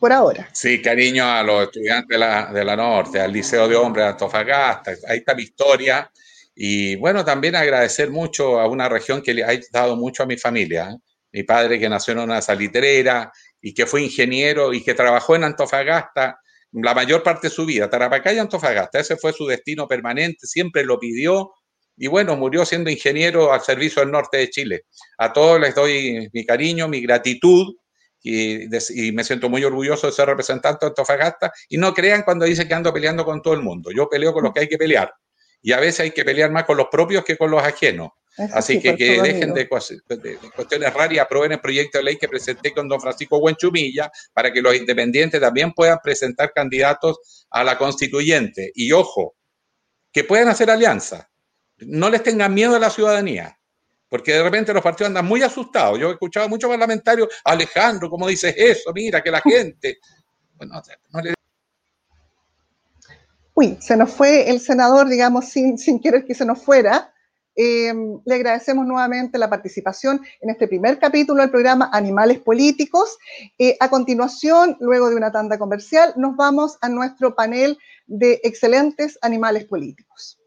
[0.00, 0.48] Por ahora.
[0.52, 4.10] Sí, cariño a los estudiantes de la, de la Norte, al Liceo de Hombres de
[4.12, 6.10] Antofagasta, ahí está mi historia.
[6.54, 10.38] Y bueno, también agradecer mucho a una región que le ha dado mucho a mi
[10.38, 10.90] familia.
[10.90, 10.96] ¿eh?
[11.30, 15.44] Mi padre que nació en una salitrera y que fue ingeniero y que trabajó en
[15.44, 16.40] Antofagasta
[16.82, 18.98] la mayor parte de su vida, Tarapacá y Antofagasta.
[18.98, 21.52] Ese fue su destino permanente, siempre lo pidió
[21.96, 24.82] y bueno, murió siendo ingeniero al servicio del norte de Chile.
[25.18, 27.74] A todos les doy mi cariño, mi gratitud
[28.22, 28.66] y,
[29.12, 32.74] me siento muy orgulloso de ser representante de Antofagasta y no crean cuando dicen que
[32.74, 33.90] ando peleando con todo el mundo.
[33.94, 35.12] Yo peleo con los que hay que pelear
[35.62, 38.10] y a veces hay que pelear más con los propios que con los ajenos.
[38.52, 42.72] Así que, que dejen de, cuestiones raras y aprueben el proyecto de ley que presenté
[42.72, 48.72] con don Francisco Buenchumilla para que los independientes también puedan presentar candidatos a la constituyente.
[48.74, 49.36] Y ojo,
[50.12, 51.30] que puedan hacer alianza.
[51.78, 53.58] No les tengan miedo a la ciudadanía,
[54.08, 55.98] porque de repente los partidos andan muy asustados.
[55.98, 58.92] Yo he escuchado a muchos parlamentarios, Alejandro, ¿cómo dices eso?
[58.92, 59.98] Mira, que la gente...
[60.56, 61.34] Bueno, no le
[63.54, 67.13] Uy, se nos fue el senador, digamos, sin, sin querer que se nos fuera.
[67.56, 73.16] Em, le agradecemos nuevamente la participación en este primer capítulo del programa Animales Políticos.
[73.58, 79.18] Eh, a continuación, luego de una tanda comercial, nos vamos a nuestro panel de excelentes
[79.22, 80.38] animales políticos.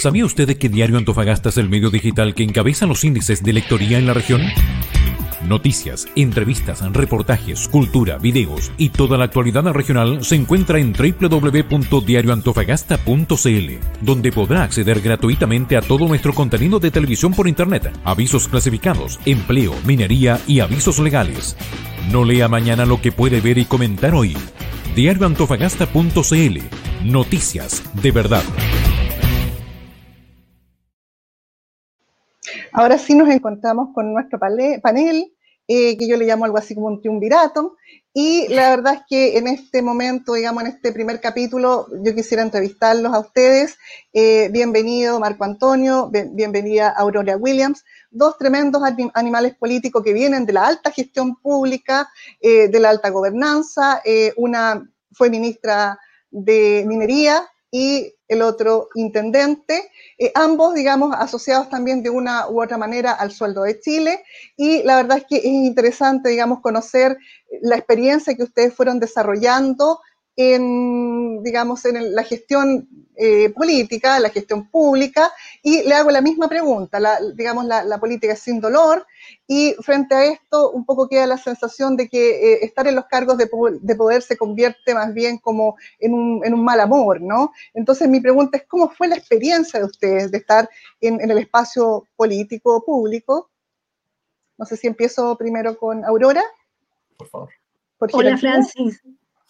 [0.00, 3.52] ¿Sabía usted de que Diario Antofagasta es el medio digital que encabeza los índices de
[3.52, 4.42] lectoría en la región?
[5.44, 14.30] Noticias, entrevistas, reportajes, cultura, videos y toda la actualidad regional se encuentra en www.diarioantofagasta.cl, donde
[14.30, 20.40] podrá acceder gratuitamente a todo nuestro contenido de televisión por internet, avisos clasificados, empleo, minería
[20.46, 21.56] y avisos legales.
[22.12, 24.36] No lea mañana lo que puede ver y comentar hoy.
[24.94, 26.58] Diarioantofagasta.cl.
[27.02, 28.44] Noticias de verdad.
[32.72, 35.32] Ahora sí nos encontramos con nuestro panel,
[35.66, 37.76] eh, que yo le llamo algo así como un triunvirato,
[38.14, 42.42] y la verdad es que en este momento, digamos, en este primer capítulo, yo quisiera
[42.42, 43.76] entrevistarlos a ustedes.
[44.12, 48.82] Eh, bienvenido Marco Antonio, bienvenida Aurora Williams, dos tremendos
[49.14, 52.08] animales políticos que vienen de la alta gestión pública,
[52.40, 54.02] eh, de la alta gobernanza.
[54.36, 55.98] una fue ministra
[56.30, 62.76] de Minería y el otro intendente, eh, ambos, digamos, asociados también de una u otra
[62.76, 64.22] manera al sueldo de Chile.
[64.56, 67.16] Y la verdad es que es interesante, digamos, conocer
[67.62, 70.00] la experiencia que ustedes fueron desarrollando
[70.40, 75.32] en, digamos, en la gestión eh, política, la gestión pública,
[75.64, 79.04] y le hago la misma pregunta, la, digamos, la, política es sin dolor,
[79.48, 83.06] y frente a esto un poco queda la sensación de que eh, estar en los
[83.06, 87.50] cargos de, poder se convierte más bien como en un, en un, mal amor, ¿no?
[87.74, 90.70] Entonces mi pregunta es, ¿cómo fue la experiencia de ustedes de estar
[91.00, 93.50] en, en el espacio político público?
[94.56, 96.44] No sé si empiezo primero con Aurora.
[97.16, 97.50] Por favor.
[98.12, 99.02] Hola, Francis.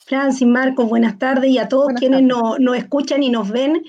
[0.08, 3.84] Francis, Marcos, buenas tardes y a todos quienes nos, nos escuchan y nos ven.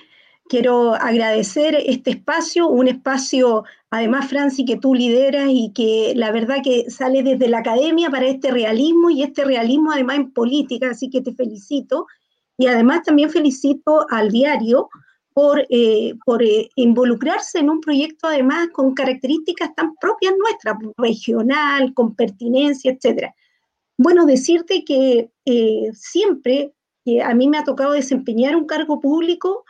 [0.50, 6.58] Quiero agradecer este espacio, un espacio, además, Franci, que tú lideras y que la verdad
[6.62, 11.10] que sale desde la academia para este realismo y este realismo además en política, así
[11.10, 12.06] que te felicito.
[12.58, 14.90] Y además también felicito al diario
[15.34, 21.94] por, eh, por eh, involucrarse en un proyecto además con características tan propias nuestras, regional,
[21.94, 23.32] con pertinencia, etc.
[24.02, 26.74] Bueno, decirte que eh, siempre
[27.04, 29.66] que a mí me ha tocado desempeñar un cargo público,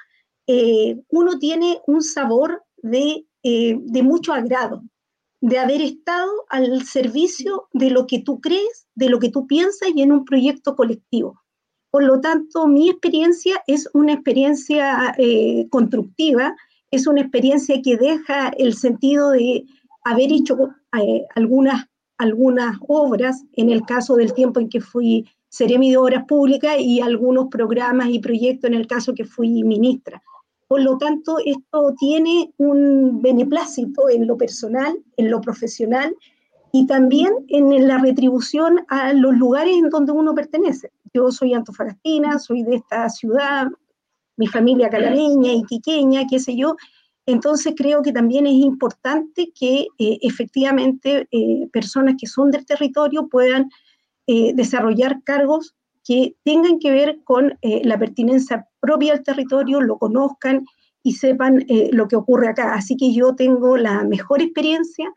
[0.46, 4.84] eh, uno tiene un sabor de, eh, de mucho agrado,
[5.42, 9.90] de haber estado al servicio de lo que tú crees, de lo que tú piensas
[9.96, 11.42] y en un proyecto colectivo.
[11.90, 16.56] Por lo tanto, mi experiencia es una experiencia eh, constructiva,
[16.92, 19.66] es una experiencia que deja el sentido de
[20.04, 20.56] haber hecho
[21.34, 21.89] algunas,
[22.20, 27.02] algunas obras, en el caso del tiempo en que fui seremi de Obras Públicas y
[27.02, 30.22] algunos programas y proyectos en el caso que fui ministra.
[30.68, 36.16] Por lo tanto, esto tiene un beneplácito en lo personal, en lo profesional
[36.72, 40.92] y también en la retribución a los lugares en donde uno pertenece.
[41.14, 43.68] Yo soy antofagastina, soy de esta ciudad,
[44.38, 46.76] mi familia calareña, iquiqueña, qué sé yo.
[47.30, 53.28] Entonces creo que también es importante que eh, efectivamente eh, personas que son del territorio
[53.28, 53.70] puedan
[54.28, 59.98] eh, desarrollar cargos que tengan que ver con eh, la pertinencia propia del territorio, lo
[59.98, 60.66] conozcan
[61.04, 62.74] y sepan eh, lo que ocurre acá.
[62.74, 65.12] Así que yo tengo la mejor experiencia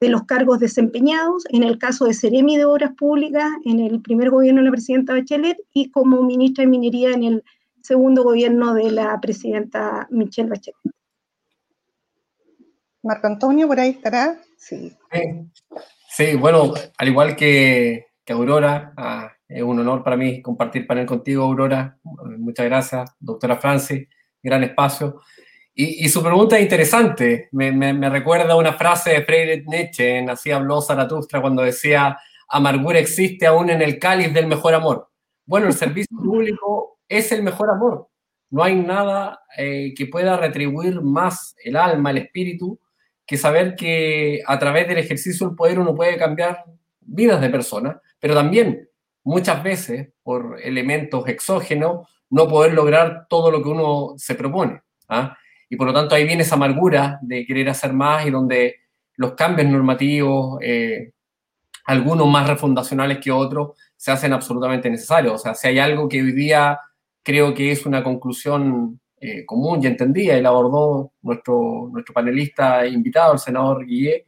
[0.00, 4.30] de los cargos desempeñados, en el caso de Ceremi de Obras Públicas, en el primer
[4.30, 7.44] gobierno de la presidenta Bachelet y como ministra de Minería en el
[7.82, 10.94] segundo gobierno de la presidenta Michelle Bachelet.
[13.04, 14.36] Marco Antonio, por ahí estará.
[14.56, 14.96] Sí.
[16.08, 21.06] Sí, bueno, al igual que, que Aurora, ah, es un honor para mí compartir panel
[21.06, 21.98] contigo, Aurora.
[22.02, 24.08] Muchas gracias, doctora Francis.
[24.42, 25.20] Gran espacio.
[25.76, 27.48] Y, su pregunta es interesante.
[27.52, 32.16] Me, me, recuerda una frase de Freire Nietzsche, en Así habló Zaratustra, cuando decía,
[32.48, 35.10] amargura existe aún en el cáliz del mejor amor.
[35.44, 38.08] Bueno, el servicio público es el mejor amor.
[38.50, 42.78] No hay nada eh, que pueda retribuir más el alma, el espíritu,
[43.26, 46.64] que saber que a través del ejercicio del poder uno puede cambiar
[47.00, 48.88] vidas de personas, pero también
[49.24, 54.82] muchas veces por elementos exógenos no poder lograr todo lo que uno se propone.
[55.08, 55.36] ¿ah?
[55.68, 58.76] Y por lo tanto ahí viene esa amargura de querer hacer más y donde
[59.16, 61.12] los cambios normativos, eh,
[61.86, 65.34] algunos más refundacionales que otros, se hacen absolutamente necesarios.
[65.34, 66.80] O sea, si hay algo que hoy día
[67.22, 72.86] creo que es una conclusión eh, común y entendida, y la abordó nuestro, nuestro panelista
[72.86, 74.26] invitado, el senador Guillé,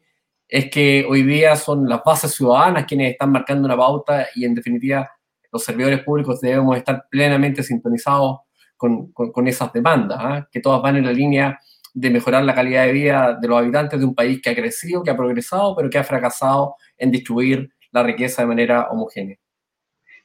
[0.49, 4.55] es que hoy día son las bases ciudadanas quienes están marcando una pauta y en
[4.55, 5.11] definitiva
[5.53, 8.39] los servidores públicos debemos estar plenamente sintonizados
[8.75, 10.49] con, con, esas demandas, ¿ah?
[10.51, 11.61] que todas van en la línea
[11.93, 15.03] de mejorar la calidad de vida de los habitantes de un país que ha crecido,
[15.03, 19.37] que ha progresado, pero que ha fracasado en distribuir la riqueza de manera homogénea.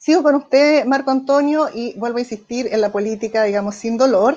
[0.04, 4.36] Sigo con usted, Marco Antonio, y vuelvo a insistir en la política, digamos, sin dolor.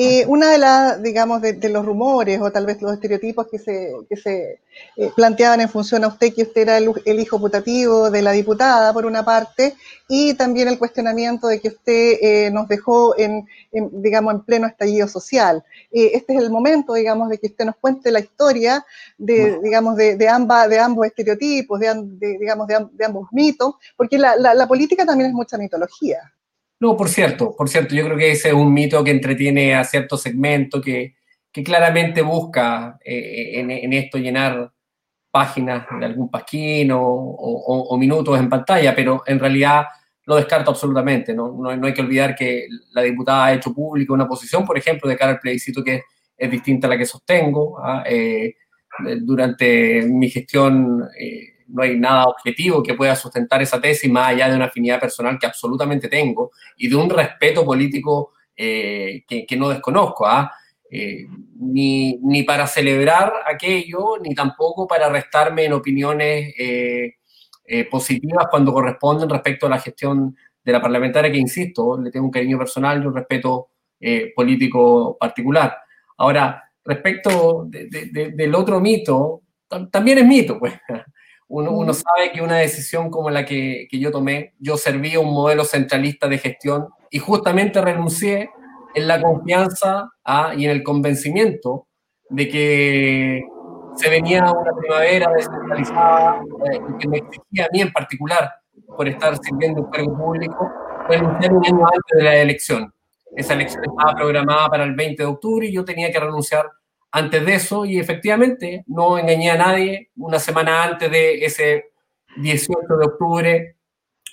[0.00, 3.92] Eh, una de las, digamos, de, los rumores o tal vez los estereotipos que se,
[4.08, 4.60] que se
[4.96, 8.92] eh, planteaban en función a usted, que usted era el, hijo putativo de la diputada,
[8.92, 9.74] por una parte,
[10.08, 15.08] y también el cuestionamiento de que usted eh, nos dejó en, digamos, en pleno estallido
[15.08, 15.64] social.
[15.90, 18.86] este es el momento, digamos, de que usted nos cuente la historia
[19.16, 20.26] de, digamos, de, de,
[20.68, 25.58] de ambos estereotipos, de, digamos, de, ambos mitos, porque la, la política también es mucha
[25.58, 26.20] mitología.
[26.80, 29.84] No, por cierto, por cierto, yo creo que ese es un mito que entretiene a
[29.84, 31.16] cierto segmento que,
[31.52, 34.72] que claramente busca eh, en, esto llenar
[35.30, 39.86] páginas de algún pasquín o, minutos en pantalla, pero en realidad
[40.24, 41.34] lo descarto absolutamente.
[41.34, 41.52] ¿no?
[41.52, 45.16] No, hay que olvidar que la diputada ha hecho pública una posición, por ejemplo, de
[45.16, 46.02] cara al plebiscito que
[46.36, 47.78] es, distinta a la que sostengo.
[47.82, 48.04] ¿ah?
[48.06, 48.54] Eh,
[49.20, 54.48] durante mi gestión eh, no hay nada objetivo que pueda sustentar esa tesis más allá
[54.48, 59.68] de una afinidad personal que absolutamente tengo y de un respeto político eh, que, no
[59.68, 60.26] desconozco.
[60.26, 60.50] ¿ah?
[60.90, 61.26] Eh,
[61.60, 67.14] ni, ni, para celebrar aquello, ni tampoco para restarme en opiniones eh,
[67.90, 72.32] positivas cuando corresponden respecto a la gestión de la parlamentaria, que insisto, le tengo un
[72.32, 73.68] cariño personal y un respeto
[74.34, 75.76] político particular.
[76.16, 79.42] Ahora, respecto del otro mito,
[79.90, 80.74] también es mito, pues.
[81.50, 86.28] Uno, sabe que una decisión como la que, yo tomé, yo servía un modelo centralista
[86.28, 88.50] de gestión y justamente renuncié
[88.94, 90.10] en la confianza
[90.56, 91.86] y en el convencimiento
[92.28, 93.42] de que
[93.96, 98.52] se venía una primavera descentralizada eh, y que me exigía a mí en particular,
[98.94, 100.70] por estar sirviendo un cargo público,
[101.08, 102.92] renunciar un año antes de la elección.
[103.34, 106.70] Esa elección estaba programada para el 20 de octubre y yo tenía que renunciar
[107.10, 110.10] antes de eso y efectivamente no engañé a nadie.
[110.16, 111.92] Una semana antes de ese
[112.36, 113.76] 18 de octubre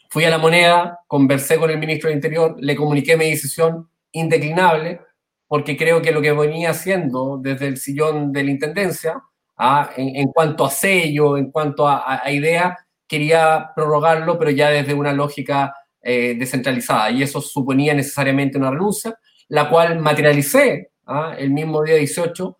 [0.09, 5.01] fui a la moneda, conversé con el ministro del Interior, le comuniqué mi decisión indeclinable
[5.47, 9.21] porque creo que lo que venía haciendo desde el sillón de la Intendencia,
[9.57, 9.91] ¿ah?
[9.95, 15.73] en, cuanto a sello, en cuanto a, idea, quería prorrogarlo, pero ya desde una lógica
[16.01, 17.11] eh, descentralizada.
[17.11, 19.17] Y eso suponía necesariamente una renuncia,
[19.47, 21.35] la cual materialicé ¿ah?
[21.37, 22.57] el mismo día 18.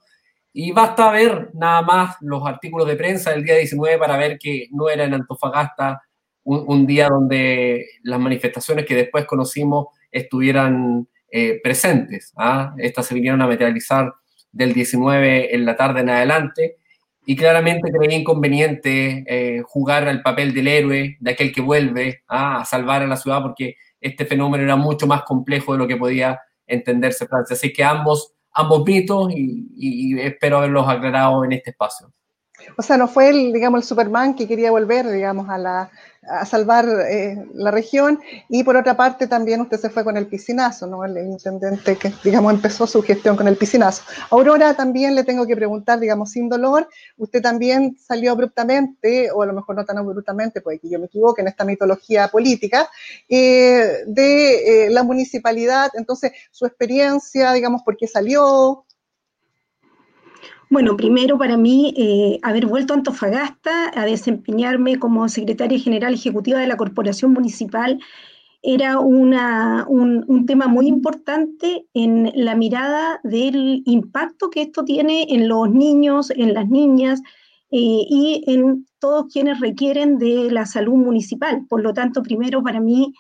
[0.58, 4.70] Y basta ver nada más los artículos de prensa del día 19 para ver que
[4.72, 6.02] no era en Antofagasta
[6.46, 12.32] un día donde las manifestaciones que después conocimos estuvieran eh, presentes.
[12.38, 12.74] ¿ah?
[12.78, 14.14] Estas se vinieron a materializar
[14.50, 16.78] del 19 en la tarde en adelante
[17.26, 22.62] y claramente creía inconveniente eh, jugar al papel del héroe, de aquel que vuelve ¿ah?
[22.62, 25.98] a salvar a la ciudad, porque este fenómeno era mucho más complejo de lo que
[25.98, 27.56] podía entenderse Francia.
[27.56, 32.12] Así que ambos, ambos mitos y, y espero haberlos aclarado en este espacio.
[32.78, 35.92] O sea, no fue el, digamos, el Superman que quería volver, digamos, a la,
[36.28, 38.20] a salvar eh, la región.
[38.50, 41.04] Y por otra parte, también usted se fue con el piscinazo, ¿no?
[41.04, 44.04] El, intendente que, digamos, empezó su gestión con el piscinazo.
[44.30, 49.46] Aurora, también le tengo que preguntar, digamos, sin dolor, usted también salió abruptamente, o a
[49.46, 52.90] lo mejor no tan abruptamente, puede que yo me equivoque en esta mitología política,
[53.30, 55.92] eh, de eh, la municipalidad.
[55.96, 58.85] Entonces, su experiencia, digamos, por qué salió,
[60.70, 66.60] bueno, primero para mí, eh, haber vuelto a Antofagasta a desempeñarme como secretaria general ejecutiva
[66.60, 68.00] de la Corporación Municipal
[68.68, 75.70] era un, tema muy importante en la mirada del impacto que esto tiene en los
[75.70, 77.22] niños, en las niñas
[77.70, 81.66] eh, y en todos quienes requieren de la salud municipal.
[81.70, 83.14] Por lo tanto, primero para mí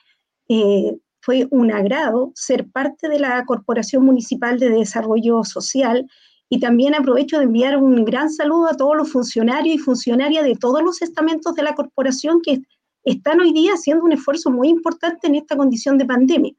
[0.49, 6.07] eh, fue un agrado ser parte de la Corporación Municipal de Desarrollo Social
[6.49, 10.55] y también aprovecho de enviar un gran saludo a todos los funcionarios y funcionarias de
[10.55, 12.61] todos los estamentos de la corporación que
[13.03, 16.53] están hoy día haciendo un esfuerzo muy importante en esta condición de pandemia.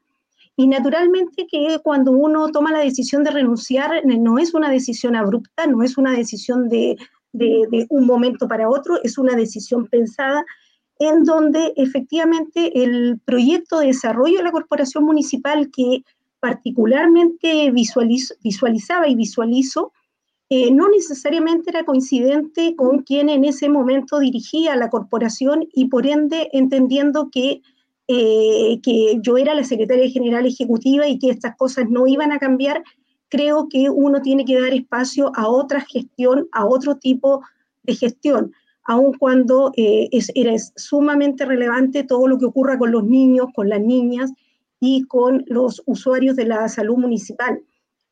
[0.55, 5.67] Y naturalmente que cuando uno toma la decisión de renunciar, no es una decisión abrupta,
[5.67, 6.97] no es una decisión de,
[7.31, 10.43] de un momento para otro, es una decisión pensada
[10.99, 16.03] en donde efectivamente el proyecto de desarrollo de la corporación municipal que
[16.39, 19.91] particularmente visualizaba y visualizo,
[20.49, 26.07] eh, no necesariamente era coincidente con quien en ese momento dirigía la corporación y por
[26.07, 27.61] ende entendiendo que,
[28.07, 32.39] eh, que yo era la secretaria general ejecutiva y que estas cosas no iban a
[32.39, 32.81] cambiar,
[33.27, 37.41] creo que uno tiene que dar espacio a otra gestión, a otro tipo
[37.83, 38.53] de gestión,
[38.85, 43.81] aun cuando eh, es, sumamente relevante todo lo que ocurra con los niños, con las
[43.81, 44.31] niñas,
[44.79, 47.61] y con los usuarios de la salud municipal.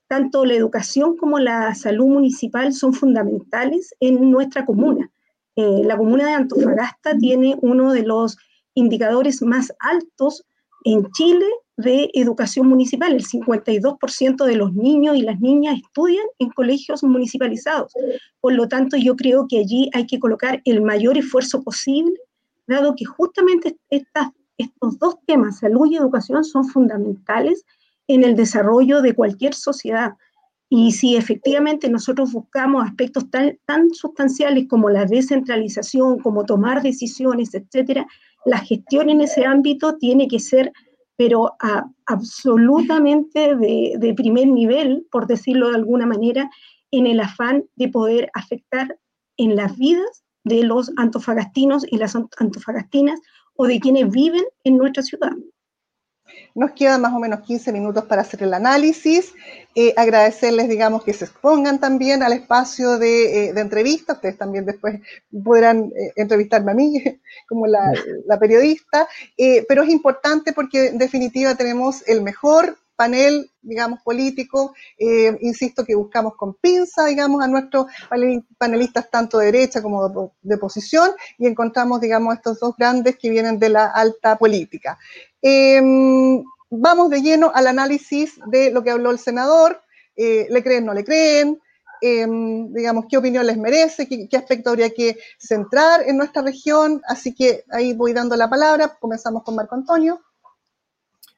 [0.08, 5.12] Tanto la educación como la salud municipal son fundamentales en nuestra comuna.
[5.56, 8.38] Eh, la comuna de Antofagasta tiene uno de los
[8.74, 10.44] indicadores más altos
[10.84, 11.46] en Chile
[11.78, 13.14] de educación municipal.
[13.14, 17.94] El 52% de los niños y las niñas estudian en colegios municipalizados.
[18.40, 22.14] Por lo tanto, yo creo que allí hay que colocar el mayor esfuerzo posible,
[22.68, 24.30] dado que justamente estas
[24.86, 27.66] estos dos temas, salud y educación, son fundamentales
[28.08, 30.14] en el desarrollo de cualquier sociedad.
[30.70, 37.54] Y si efectivamente nosotros buscamos aspectos tan, tan sustanciales como la descentralización, como tomar decisiones,
[37.54, 38.08] etcétera,
[38.46, 40.72] la gestión en ese ámbito tiene que ser,
[41.18, 41.54] pero
[42.06, 46.50] absolutamente de, de primer nivel, por decirlo de alguna manera,
[46.92, 48.98] en el afán de poder afectar
[49.38, 53.20] en las vidas de los antofagastinos y las antofagastinas
[53.56, 55.32] o de quienes viven en nuestra ciudad.
[56.54, 59.34] Nos quedan más o menos 15 minutos para hacer el análisis.
[59.76, 64.14] Eh, agradecerles, digamos, que se expongan también al espacio de, eh, entrevista.
[64.14, 65.02] Ustedes también después
[65.44, 67.04] podrán eh, entrevistarme a mí
[67.50, 67.92] como la,
[68.26, 69.08] la periodista.
[69.68, 75.96] pero es importante porque en definitiva tenemos el mejor panel, digamos, político, eh, insisto que
[75.96, 77.88] buscamos con pinza, digamos, a nuestros
[78.58, 83.60] panelistas tanto de derecha como de, oposición y encontramos, digamos, estos dos grandes que vienen
[83.60, 84.98] de la alta política.
[85.42, 89.82] Em, vamos de lleno al análisis de lo que habló el senador,
[90.16, 91.60] eh, le creen, no le creen,
[92.02, 97.02] em, digamos, qué opinión les merece, qué, qué, aspecto habría que centrar en nuestra región.
[97.08, 98.98] Así que ahí voy dando la palabra.
[99.00, 100.22] Comenzamos con Marco Antonio.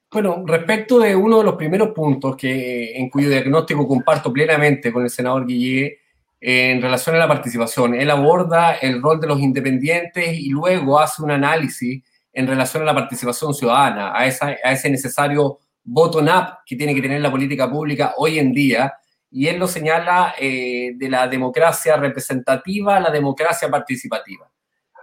[0.10, 5.03] Bueno, respecto de uno de los primeros puntos que, en cuyo diagnóstico comparto plenamente con
[5.03, 5.99] el senador Guillé,
[6.39, 7.95] en relación a la participación.
[7.95, 12.86] Él aborda el rol de los independientes y luego hace un análisis en relación a
[12.86, 17.70] la participación ciudadana, a, esa, a ese necesario bottom-up que tiene que tener la política
[17.70, 18.93] pública hoy en día.
[19.32, 24.49] Y él lo señala eh, de la democracia representativa a la democracia participativa.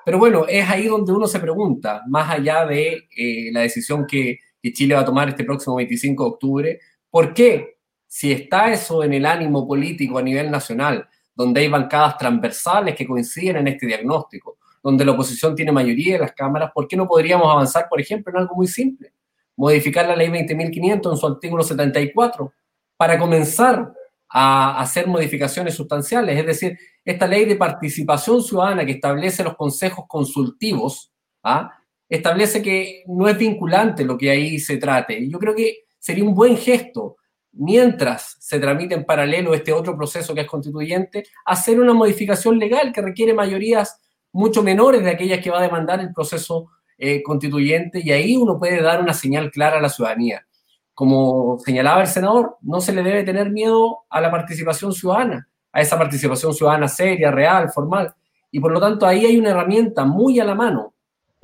[0.04, 4.38] Pero bueno, es ahí donde uno se pregunta, más allá de eh, la decisión que,
[4.64, 7.76] que Chile va a tomar este próximo 25 de octubre, ¿por qué?
[8.06, 13.06] Si está eso en el ánimo político a nivel nacional, donde hay bancadas transversales que
[13.06, 17.06] coinciden en este diagnóstico, donde la oposición tiene mayoría en las cámaras, ¿por qué no
[17.06, 19.12] podríamos avanzar, por ejemplo, en algo muy simple?
[19.54, 22.50] Modificar la ley 20.500 en su artículo 74
[22.96, 23.92] para comenzar
[24.30, 26.38] a hacer modificaciones sustanciales.
[26.38, 31.12] Es decir, esta ley de participación ciudadana que establece los consejos consultivos,
[31.42, 31.70] ¿ah?
[32.08, 35.28] Establece que no es vinculante lo que ahí se trate.
[35.28, 37.16] Yo creo que sería un buen gesto
[37.52, 42.92] mientras se tramite en paralelo este otro proceso que es constituyente, hacer una modificación legal
[42.92, 44.00] que requiere mayorías
[44.32, 48.58] mucho menores de aquellas que va a demandar el proceso eh, constituyente y ahí uno
[48.58, 50.46] puede dar una señal clara a la ciudadanía.
[50.92, 55.80] Como señalaba el senador, no se le debe tener miedo a la participación ciudadana, a
[55.80, 58.14] esa participación ciudadana seria, real, formal.
[58.50, 60.93] Y por lo tanto ahí hay una herramienta muy a la mano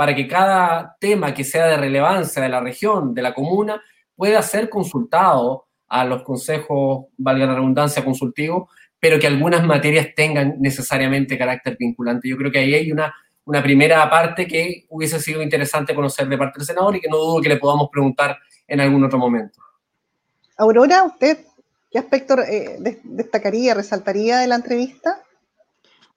[0.00, 3.82] para que cada tema que sea de relevancia de la región, de la comuna,
[4.16, 10.54] pueda ser consultado a los consejos, valga la redundancia, consultivos, pero que algunas materias tengan
[10.58, 12.30] necesariamente carácter vinculante.
[12.30, 13.12] Yo creo que ahí hay una,
[13.44, 17.18] una primera parte que hubiese sido interesante conocer de parte del senador y que no
[17.18, 19.60] dudo que le podamos preguntar en algún otro momento.
[20.56, 21.40] Aurora, ¿usted
[21.90, 25.22] qué aspecto eh, destacaría, resaltaría de la entrevista?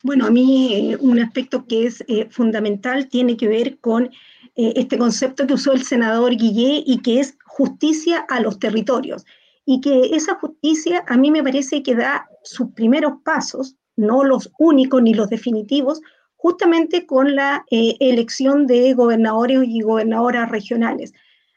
[0.04, 4.12] Bueno, a mí eh, un aspecto que es eh, fundamental tiene que ver con
[4.56, 9.26] este concepto que usó el senador Guillé y que es justicia a los territorios
[9.66, 14.52] y que esa justicia a mí me parece que da sus primeros pasos, no los
[14.60, 16.02] únicos ni los definitivos,
[16.36, 21.14] justamente con la eh, elección de gobernadores y gobernadoras regionales.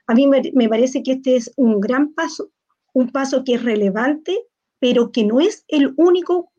[0.07, 2.51] A mí me, parece que este es un gran paso,
[2.93, 4.39] un paso que es relevante,
[4.79, 6.53] pero que no es el único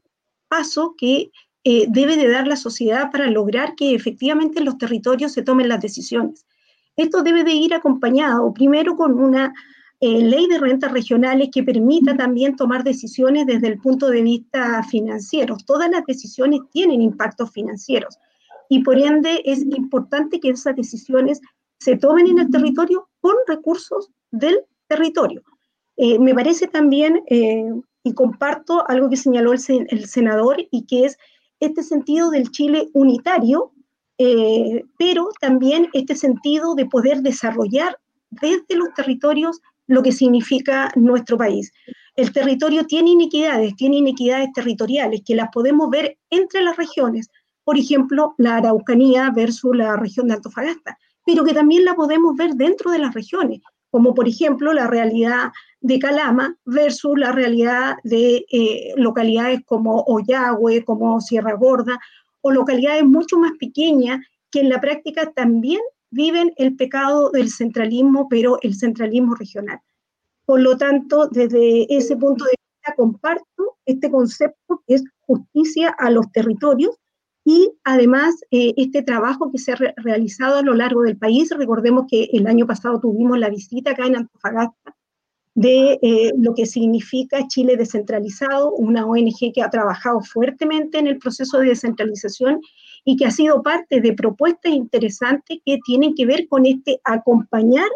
[0.50, 1.32] paso que
[1.64, 5.70] eh, debe de dar la sociedad para lograr que efectivamente en los territorios se tomen
[5.70, 6.46] las decisiones.
[6.96, 9.54] Esto debe de ir acompañado primero con una
[10.00, 14.84] eh, ley de rentas regionales que permita también tomar decisiones desde el punto de vista
[14.84, 15.58] financiero.
[15.66, 18.18] Todas las decisiones tienen impactos financieros
[18.70, 21.42] y por ende es importante que esas decisiones
[21.80, 25.44] se tomen en el territorio con recursos del territorio.
[25.96, 27.72] Eh, me parece también, eh,
[28.04, 31.18] y comparto algo que señaló el, el, senador, y que es
[31.60, 33.72] este sentido del Chile unitario,
[34.98, 37.98] pero también este sentido de poder desarrollar
[38.30, 41.72] desde los territorios lo que significa nuestro país.
[42.16, 47.30] El territorio tiene inequidades, tiene inequidades territoriales que las podemos ver entre las regiones,
[47.64, 52.56] por ejemplo, la Araucanía versus la región de Antofagasta, pero que también la podemos ver
[52.56, 55.52] dentro de las regiones, como por ejemplo la realidad
[55.88, 61.98] de Calama versus la realidad de eh, localidades como Ollagüe, como Sierra Gorda,
[62.42, 64.20] o localidades mucho más pequeñas
[64.52, 65.80] que en la práctica también
[66.12, 69.80] viven el pecado del centralismo, pero el centralismo regional.
[70.46, 76.10] Por lo tanto, desde ese punto de vista comparto este concepto que es justicia a
[76.10, 76.98] los territorios
[77.46, 81.50] y además eh, este trabajo que se ha realizado a lo largo del país.
[81.58, 84.97] Recordemos que el año pasado tuvimos la visita acá en Antofagasta
[85.58, 91.18] de eh, lo que significa Chile descentralizado, una ONG que ha trabajado fuertemente en el
[91.18, 92.62] proceso de descentralización
[93.04, 97.90] y que ha sido parte de propuestas interesantes que tienen que ver con este acompañar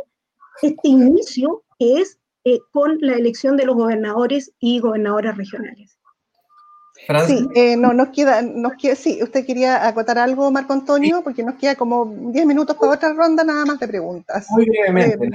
[0.64, 5.99] este inicio que es eh, con la elección de los gobernadores y gobernadoras regionales.
[7.28, 11.43] Sí, eh, no, nos queda, nos queda, sí, usted quería acotar algo, Marco Antonio, porque
[11.43, 14.47] nos queda como 10 minutos para otra ronda nada más de preguntas.
[14.49, 15.32] Muy brevemente, eh,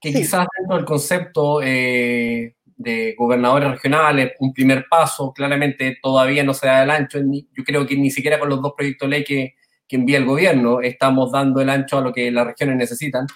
[0.00, 6.66] que quizás dentro del concepto de gobernadores regionales, un primer paso, claramente todavía no se
[6.66, 9.54] da el ancho, yo creo que ni siquiera con los dos proyectos de ley que,
[9.86, 13.26] que envía el gobierno estamos dando el ancho a lo que las regiones necesitan,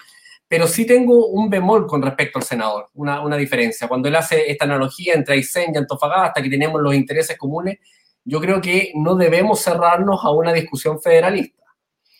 [0.47, 3.87] pero sí tengo un bemol con respecto al senador, una, una diferencia.
[3.87, 7.79] Cuando él hace esta analogía entre Aysén y Antofagasta, que tenemos los intereses comunes,
[8.23, 11.64] yo creo que no debemos cerrarnos a una discusión federalista.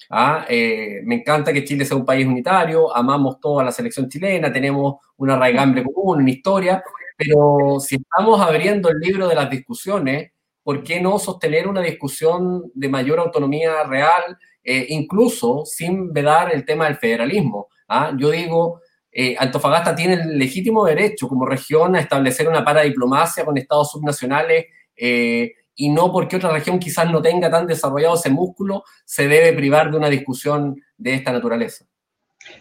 [0.10, 0.46] ¿Ah?
[0.50, 4.96] Eh, me encanta que Chile sea un país unitario, amamos toda la selección chilena, tenemos
[5.18, 6.84] una raigambre común, una historia,
[7.18, 10.32] pero si estamos abriendo el libro de las discusiones,
[10.64, 16.66] ¿por qué no sostener una discusión de mayor autonomía real, eh, incluso sin vedar el
[16.66, 17.68] tema del federalismo?
[17.88, 18.12] ¿ah?
[18.18, 18.82] Yo digo,
[19.12, 24.66] eh, Antofagasta tiene el legítimo derecho como región a establecer una paradiplomacia con estados subnacionales
[24.96, 29.54] eh, y no porque otra región quizás no tenga tan desarrollado ese músculo, se debe
[29.54, 31.86] privar de una discusión de esta naturaleza.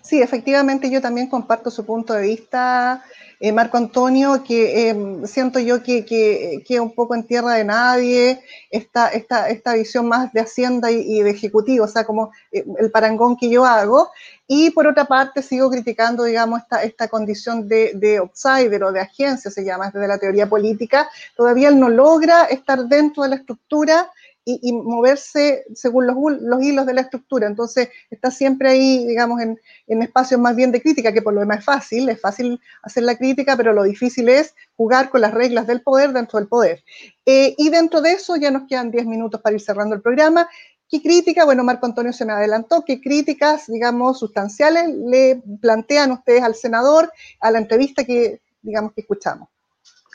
[0.03, 3.05] Sí, efectivamente yo también comparto su punto de vista,
[3.45, 8.41] eh, Marco Antonio, que em, siento yo que, que, un poco en tierra de nadie
[8.71, 12.91] esta, esta, esta visión más de Hacienda y, de Ejecutivo, o sea, como eh, el
[12.91, 14.11] parangón que yo hago.
[14.47, 19.01] Y por otra parte sigo criticando, digamos, esta, esta condición de, de outsider o de
[19.01, 21.11] agencia, se llama desde la teoría política.
[21.37, 24.11] Todavía él no logra estar dentro de la estructura
[24.45, 27.47] y, moverse según los, los, hilos de la estructura.
[27.47, 31.41] Entonces, está siempre ahí, digamos, en, en, espacios más bien de crítica, que por lo
[31.41, 35.33] demás es fácil, es fácil hacer la crítica, pero lo difícil es jugar con las
[35.33, 36.85] reglas del poder dentro del poder.
[37.25, 40.49] Eh, y dentro de eso ya nos quedan 10 minutos para ir cerrando el programa.
[40.89, 41.45] ¿Qué crítica?
[41.45, 42.85] Bueno, Marco Antonio se me adelantó.
[42.85, 49.01] ¿Qué críticas, digamos, sustanciales le plantean ustedes al senador a la entrevista que, digamos, que
[49.01, 49.49] escuchamos?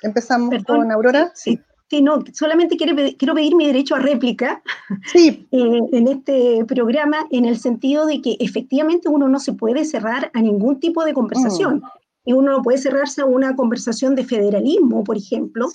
[0.04, 1.32] Empezamos con Aurora.
[1.34, 1.56] Sí.
[1.56, 1.64] Sí,
[2.02, 4.62] no, solamente quiero, quiero pedir mi derecho a réplica
[5.12, 5.48] sí.
[5.52, 10.30] Eh, en este programa, en el sentido de que efectivamente uno no se puede cerrar
[10.34, 11.78] a ningún tipo de conversación.
[11.78, 11.84] Mm.
[12.26, 15.70] Y uno no puede cerrarse a una conversación de federalismo, por ejemplo.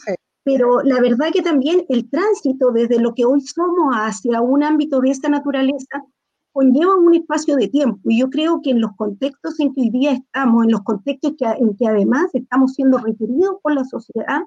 [0.45, 5.01] Pero la verdad que también el tránsito desde lo que hoy somos hacia un ámbito
[5.01, 6.05] de esta naturaleza
[6.53, 7.99] conlleva un espacio de tiempo.
[8.05, 11.33] Y yo creo que en los contextos en que hoy día estamos, en los contextos
[11.37, 14.43] que, en que además estamos siendo requeridos por la sociedad,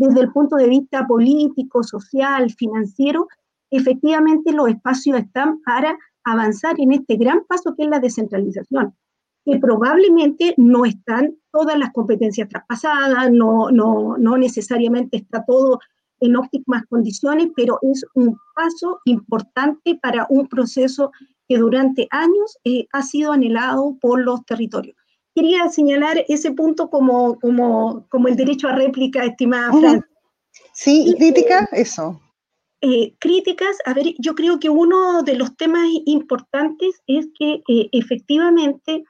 [0.00, 3.28] desde el punto de vista político, social, financiero,
[3.70, 8.96] efectivamente los espacios están para avanzar en este gran paso que es la descentralización,
[9.44, 15.78] que probablemente no están todas las competencias traspasadas, no, no, no necesariamente está todo
[16.20, 21.12] en óptimas condiciones, pero es un paso importante para un proceso
[21.46, 24.96] que durante años eh, ha sido anhelado por los territorios
[25.40, 30.04] quería señalar ese punto como, como, como el derecho a réplica, estimada Fran.
[30.74, 32.20] Sí, y crítica, eso.
[32.82, 37.88] Eh, críticas, a ver, yo creo que uno de los temas importantes es que eh,
[37.92, 39.04] efectivamente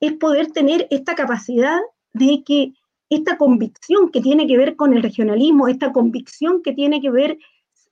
[0.00, 1.80] es poder tener esta capacidad
[2.12, 2.72] de que
[3.08, 7.38] esta convicción que tiene que ver con el regionalismo, esta convicción que tiene que ver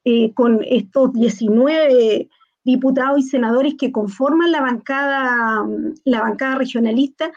[0.04, 2.28] eh, con estos 19
[2.64, 5.66] diputados y senadores que conforman la bancada,
[6.04, 7.32] la bancada regionalista,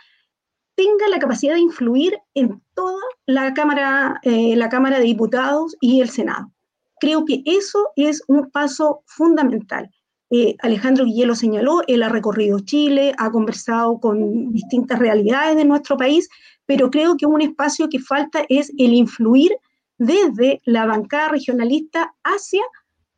[0.82, 6.02] tenga la capacidad de influir en toda la Cámara, eh, la Cámara de Diputados y
[6.02, 6.52] el Senado.
[7.00, 9.92] Creo que eso es un paso fundamental.
[10.32, 15.98] Eh, Alejandro Guillelo señaló, él ha recorrido Chile, ha conversado con distintas realidades de nuestro
[15.98, 16.30] país,
[16.66, 19.52] pero creo que un espacio que falta es el influir
[20.00, 22.64] desde la bancada regionalista hacia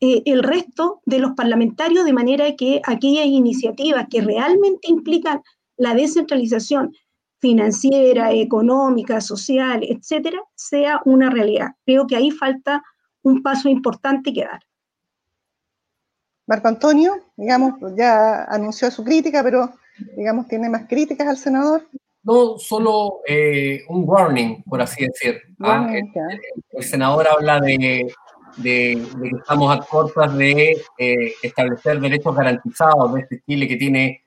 [0.01, 5.41] eh, el resto de los parlamentarios, de manera que aquellas iniciativas que realmente implican
[5.78, 6.93] la descentralización
[7.43, 11.71] financiera, económica, social, etcétera, sea una realidad.
[11.85, 12.81] Creo que ahí falta
[13.21, 14.61] un paso importante que dar.
[16.47, 19.73] Marco Antonio, digamos, ya anunció su crítica, pero
[20.15, 21.85] digamos, ¿tiene más críticas al senador?
[22.23, 25.41] No, solo eh, un warning, por así decir.
[25.59, 25.91] ¿ah?
[26.71, 28.07] el, senador habla de,
[28.63, 29.05] que
[29.37, 34.22] estamos a cortas de eh, establecer derechos garantizados de este Chile que tiene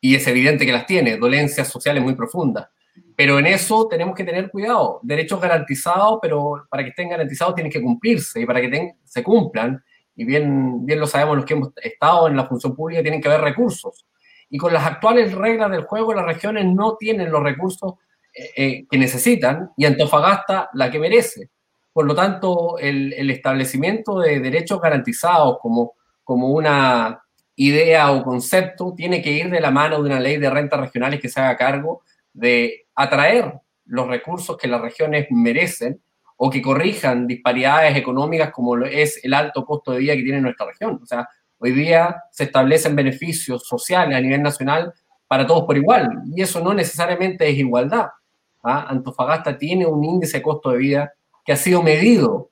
[0.00, 2.68] y es evidente que las tiene, dolencias sociales muy profundas.
[3.14, 5.00] Pero en eso tenemos que tener cuidado.
[5.02, 9.82] Derechos garantizados, pero para que estén garantizados tienen que cumplirse y para que se cumplan,
[10.14, 13.28] y bien, bien lo sabemos los que hemos estado en la función pública, tienen que
[13.28, 14.06] haber recursos.
[14.48, 17.94] Y con las actuales reglas del juego, las regiones no tienen los recursos
[18.32, 21.50] eh, eh, que necesitan y Antofagasta la que merece.
[21.92, 27.25] Por lo tanto, el, el establecimiento de derechos garantizados como, como una
[27.56, 31.20] idea o concepto tiene que ir de la mano de una ley de rentas regionales
[31.20, 32.02] que se haga cargo
[32.32, 36.00] de atraer los recursos que las regiones merecen
[36.36, 40.66] o que corrijan disparidades económicas como es el alto costo de vida que tiene nuestra
[40.66, 41.00] región.
[41.02, 41.26] O sea,
[41.58, 44.92] hoy día se establecen beneficios sociales a nivel nacional
[45.26, 48.08] para todos por igual y eso no necesariamente es igualdad.
[48.62, 48.86] ¿ah?
[48.88, 51.12] Antofagasta tiene un índice de costo de vida
[51.44, 52.50] que ha sido medido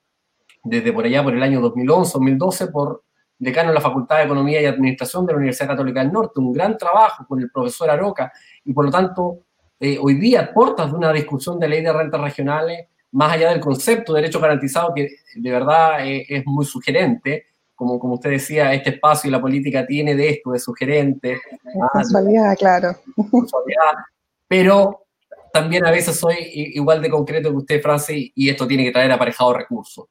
[0.62, 3.05] desde por allá por el año 2011-2012 por
[3.39, 6.53] decano de la Facultad de Economía y Administración de la Universidad Católica del Norte, un
[6.53, 8.32] gran trabajo con el profesor Aroca,
[8.64, 9.41] y por lo tanto,
[9.80, 13.61] eh, hoy día, portas de una discusión de ley de rentas regionales, más allá del
[13.61, 18.72] concepto de derecho garantizado, que de verdad eh, es muy sugerente, como, como usted decía,
[18.72, 21.41] este espacio y la política tiene de esto, de sugerente.
[21.93, 22.97] Casualidad, claro.
[24.47, 25.07] pero
[25.53, 29.12] también a veces soy igual de concreto que usted, Francis, y esto tiene que traer
[29.12, 30.07] aparejado recursos.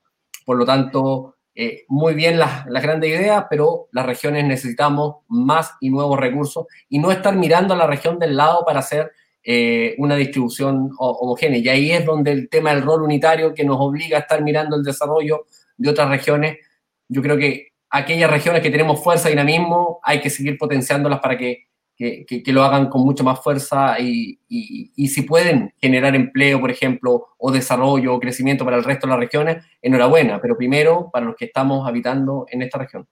[0.45, 5.89] Por lo tanto, eh, muy bien las, grandes ideas, pero las regiones necesitamos más y
[5.89, 9.11] nuevos recursos y no estar mirando a la región del lado para hacer
[9.43, 11.59] eh, una distribución homogénea.
[11.59, 14.75] Y ahí es donde el tema del rol unitario que nos obliga a estar mirando
[14.75, 15.45] el desarrollo
[15.77, 16.57] de otras regiones
[17.13, 21.37] yo creo que aquellas regiones que tenemos fuerza y dinamismo hay que seguir potenciándolas para
[21.37, 26.15] que, que, que, lo hagan con mucho más fuerza y, y, y, si pueden generar
[26.15, 30.57] empleo, por ejemplo, o desarrollo o crecimiento para el resto de las regiones, enhorabuena, pero
[30.57, 33.07] primero para los que estamos habitando en esta región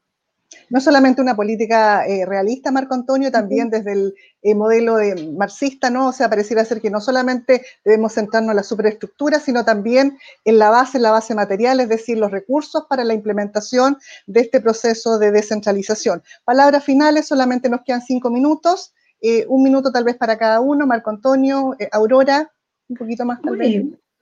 [0.72, 4.96] no solamente una política eh, realista, Marco Antonio, también desde el eh, modelo
[5.34, 6.08] marxista, ¿no?
[6.08, 10.58] O sea, pareciera ser que no solamente debemos centrarnos en la superestructura, sino también en
[10.58, 13.98] la base, en la base material, es decir, los recursos para la implementación
[14.28, 16.24] de este proceso de descentralización.
[16.46, 20.88] Palabras finales, solamente nos quedan cinco minutos, eh, un minuto tal vez para cada uno,
[20.88, 22.50] Marco Antonio, Aurora,
[22.88, 23.58] un poquito más tal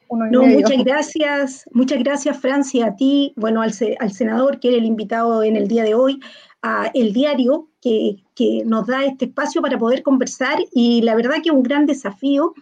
[0.10, 0.32] vez.
[0.32, 4.86] No, muchas gracias, muchas gracias Francia, a ti, bueno, al, al, senador que era el
[4.86, 6.20] invitado en el día de hoy,
[6.62, 11.36] a el diario que, que, nos da este espacio para poder conversar y la verdad
[11.44, 12.54] que es un gran desafío.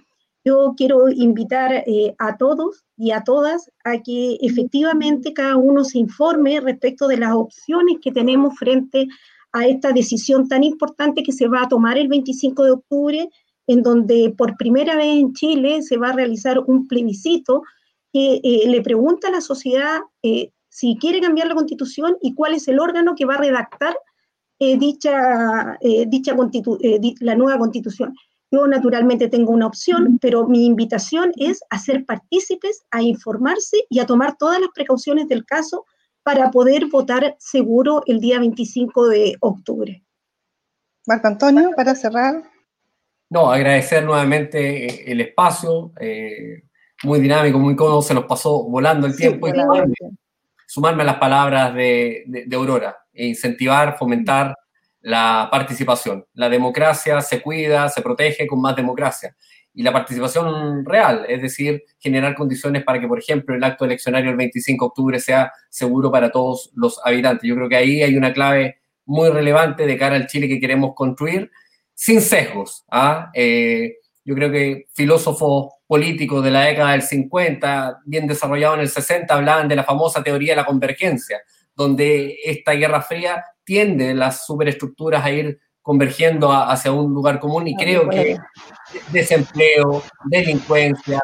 [0.45, 5.99] Yo quiero invitar eh, a todos y a todas a que efectivamente cada uno se
[5.99, 9.07] informe respecto de las opciones que tenemos frente
[9.51, 13.29] a esta decisión tan importante que se va a tomar el 25 de octubre
[13.67, 17.63] en donde por primera vez en Chile se va a realizar un plebiscito
[18.13, 22.53] que eh, le pregunta a la sociedad eh, si quiere cambiar la constitución y cuál
[22.53, 23.95] es el órgano que va a redactar
[24.59, 25.77] eh, dicha,
[26.09, 26.35] dicha
[27.19, 28.15] la nueva constitución.
[28.49, 33.99] Yo naturalmente tengo una opción, pero mi invitación es a ser partícipes, a informarse y
[33.99, 35.85] a tomar todas las precauciones del caso
[36.23, 40.03] para poder votar seguro el día 25 de octubre.
[41.05, 42.43] Marco Antonio, para cerrar.
[43.29, 46.63] No, agradecer nuevamente eh, el espacio, eh,
[47.03, 49.51] muy dinámico, muy cómodo, se nos pasó volando el tiempo y
[50.65, 54.55] sumarme, a las palabras de, de, Aurora, e incentivar, fomentar
[55.01, 56.25] la participación.
[56.33, 59.35] La democracia se cuida, se protege con más democracia.
[59.73, 64.31] Y la participación real, es decir, generar condiciones para que, por ejemplo, el acto eleccionario
[64.31, 67.47] el 25 de octubre sea seguro para todos los habitantes.
[67.47, 70.93] Yo creo que ahí hay una clave muy relevante de cara al Chile que queremos
[70.95, 71.51] construir
[71.97, 72.85] sin sesgos.
[72.91, 73.31] ¿ah?
[73.33, 78.89] Eh, yo creo que filósofos políticos de la década del 50, bien desarrollados en el
[78.89, 81.41] 60, hablaban de la famosa teoría de la convergencia,
[81.75, 87.75] donde esta Guerra Fría tiende las superestructuras a ir convergiendo hacia un lugar común y
[87.75, 88.37] creo que
[89.11, 91.19] desempleo, delincuencia,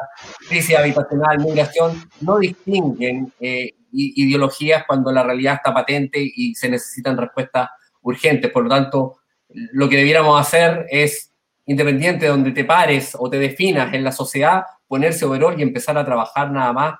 [0.47, 7.17] crisis habitacional, migración, no distinguen eh, ideologías cuando la realidad está patente y se necesitan
[7.17, 7.69] respuestas
[8.01, 8.49] urgentes.
[8.51, 9.17] Por lo tanto,
[9.53, 11.33] lo que debiéramos hacer es,
[11.65, 15.97] independiente de donde te pares o te definas en la sociedad, ponerse overall y empezar
[15.97, 16.95] a trabajar nada más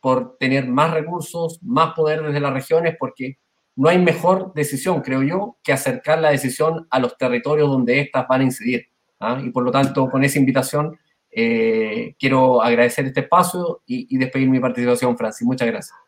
[0.00, 3.38] por tener más recursos, más poder desde las regiones, porque
[3.74, 8.26] no hay mejor decisión, creo yo, que acercar la decisión a los territorios donde éstas
[8.28, 8.86] van a incidir.
[9.20, 9.40] ¿ah?
[9.42, 10.98] Y por lo tanto, con esa invitación,
[11.30, 15.46] eh, quiero agradecer este espacio y, y despedir mi participación, Francis.
[15.46, 16.05] Muchas gracias.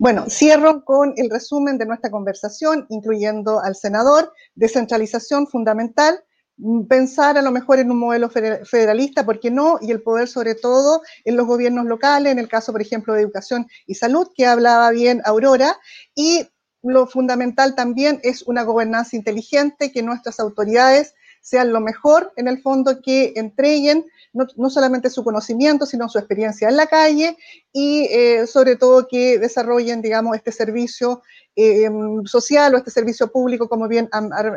[0.00, 6.24] Bueno, cierro con el resumen de nuestra conversación, incluyendo al senador, descentralización fundamental,
[6.56, 9.78] mm, pensar a lo mejor en un modelo federalista, ¿por qué no?
[9.82, 13.20] Y el poder sobre todo en los gobiernos locales, en el caso, por ejemplo, de
[13.20, 15.76] educación y salud, que hablaba bien Aurora,
[16.14, 16.48] y
[16.82, 22.60] lo fundamental también es una gobernanza inteligente, que nuestras autoridades sean lo mejor, en el
[22.62, 27.36] fondo, que entreguen no, solamente su conocimiento, sino su experiencia en la calle
[27.72, 31.22] y eh, sobre todo que desarrollen, digamos, este servicio
[31.56, 31.90] eh,
[32.26, 34.08] social o este servicio público, como bien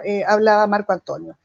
[0.05, 1.37] eh, hablaba Marco Antonio.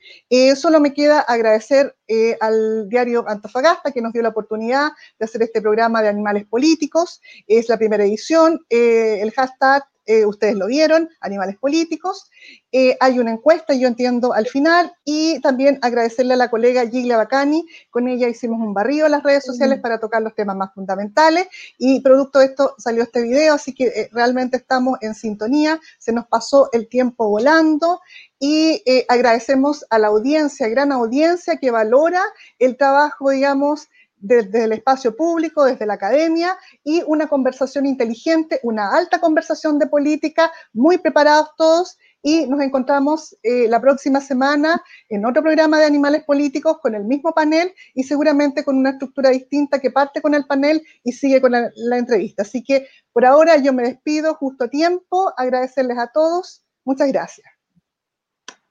[0.57, 1.97] solo me queda agradecer
[2.41, 7.21] al diario Antofagasta que nos dio la oportunidad de hacer este programa de animales políticos.
[7.47, 8.61] Es la primera edición.
[8.69, 12.31] el hashtag eh, ustedes lo vieron, animales políticos.
[12.73, 17.19] Eh, hay una encuesta, yo entiendo, al final, y también agradecerle a la colega Giglia
[17.19, 20.73] Bacani, con ella hicimos un barrido en las redes sociales para tocar los temas más
[20.73, 21.47] fundamentales,
[21.77, 26.13] y producto de esto salió este video, así que eh, realmente estamos en sintonía, se
[26.13, 28.01] nos pasó el tiempo volando,
[28.41, 32.23] y agradecemos a la audiencia, gran audiencia que valora
[32.61, 33.89] el trabajo, digamos,
[34.21, 39.87] desde el espacio público, desde la academia y una conversación inteligente, una alta conversación de
[39.87, 45.85] política, muy preparados todos y nos encontramos eh, la próxima semana en otro programa de
[45.85, 50.35] animales políticos con el mismo panel y seguramente con una estructura distinta que parte con
[50.35, 52.43] el panel y sigue con la, la entrevista.
[52.43, 56.65] Así que por ahora yo me despido justo a tiempo, agradecerles a todos.
[56.85, 57.47] Muchas gracias.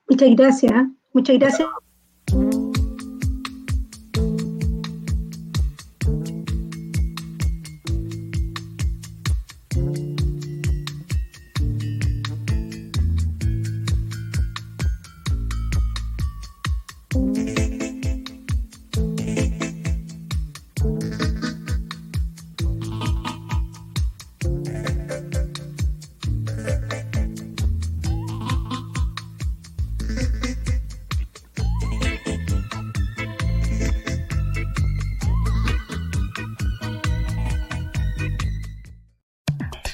[0.09, 0.73] Muchas gracias.
[1.13, 1.67] Muchas gracias.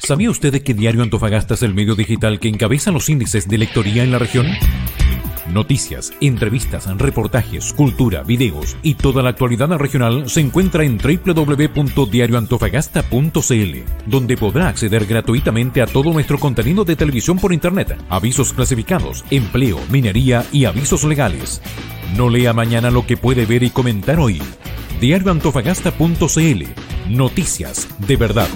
[0.05, 4.03] ¿Sabía usted que Diario Antofagasta es el medio digital que encabeza los índices de lectoría
[4.03, 4.47] en la región?
[5.49, 14.35] Noticias, entrevistas, reportajes, cultura, videos y toda la actualidad regional se encuentra en www.diarioantofagasta.cl, donde
[14.35, 20.45] podrá acceder gratuitamente a todo nuestro contenido de televisión por internet, avisos clasificados, empleo, minería
[20.51, 21.61] y avisos legales.
[22.17, 24.41] No lea mañana lo que puede ver y comentar hoy.
[24.99, 26.63] Diarioantofagasta.cl.
[27.07, 28.49] Noticias de verdad.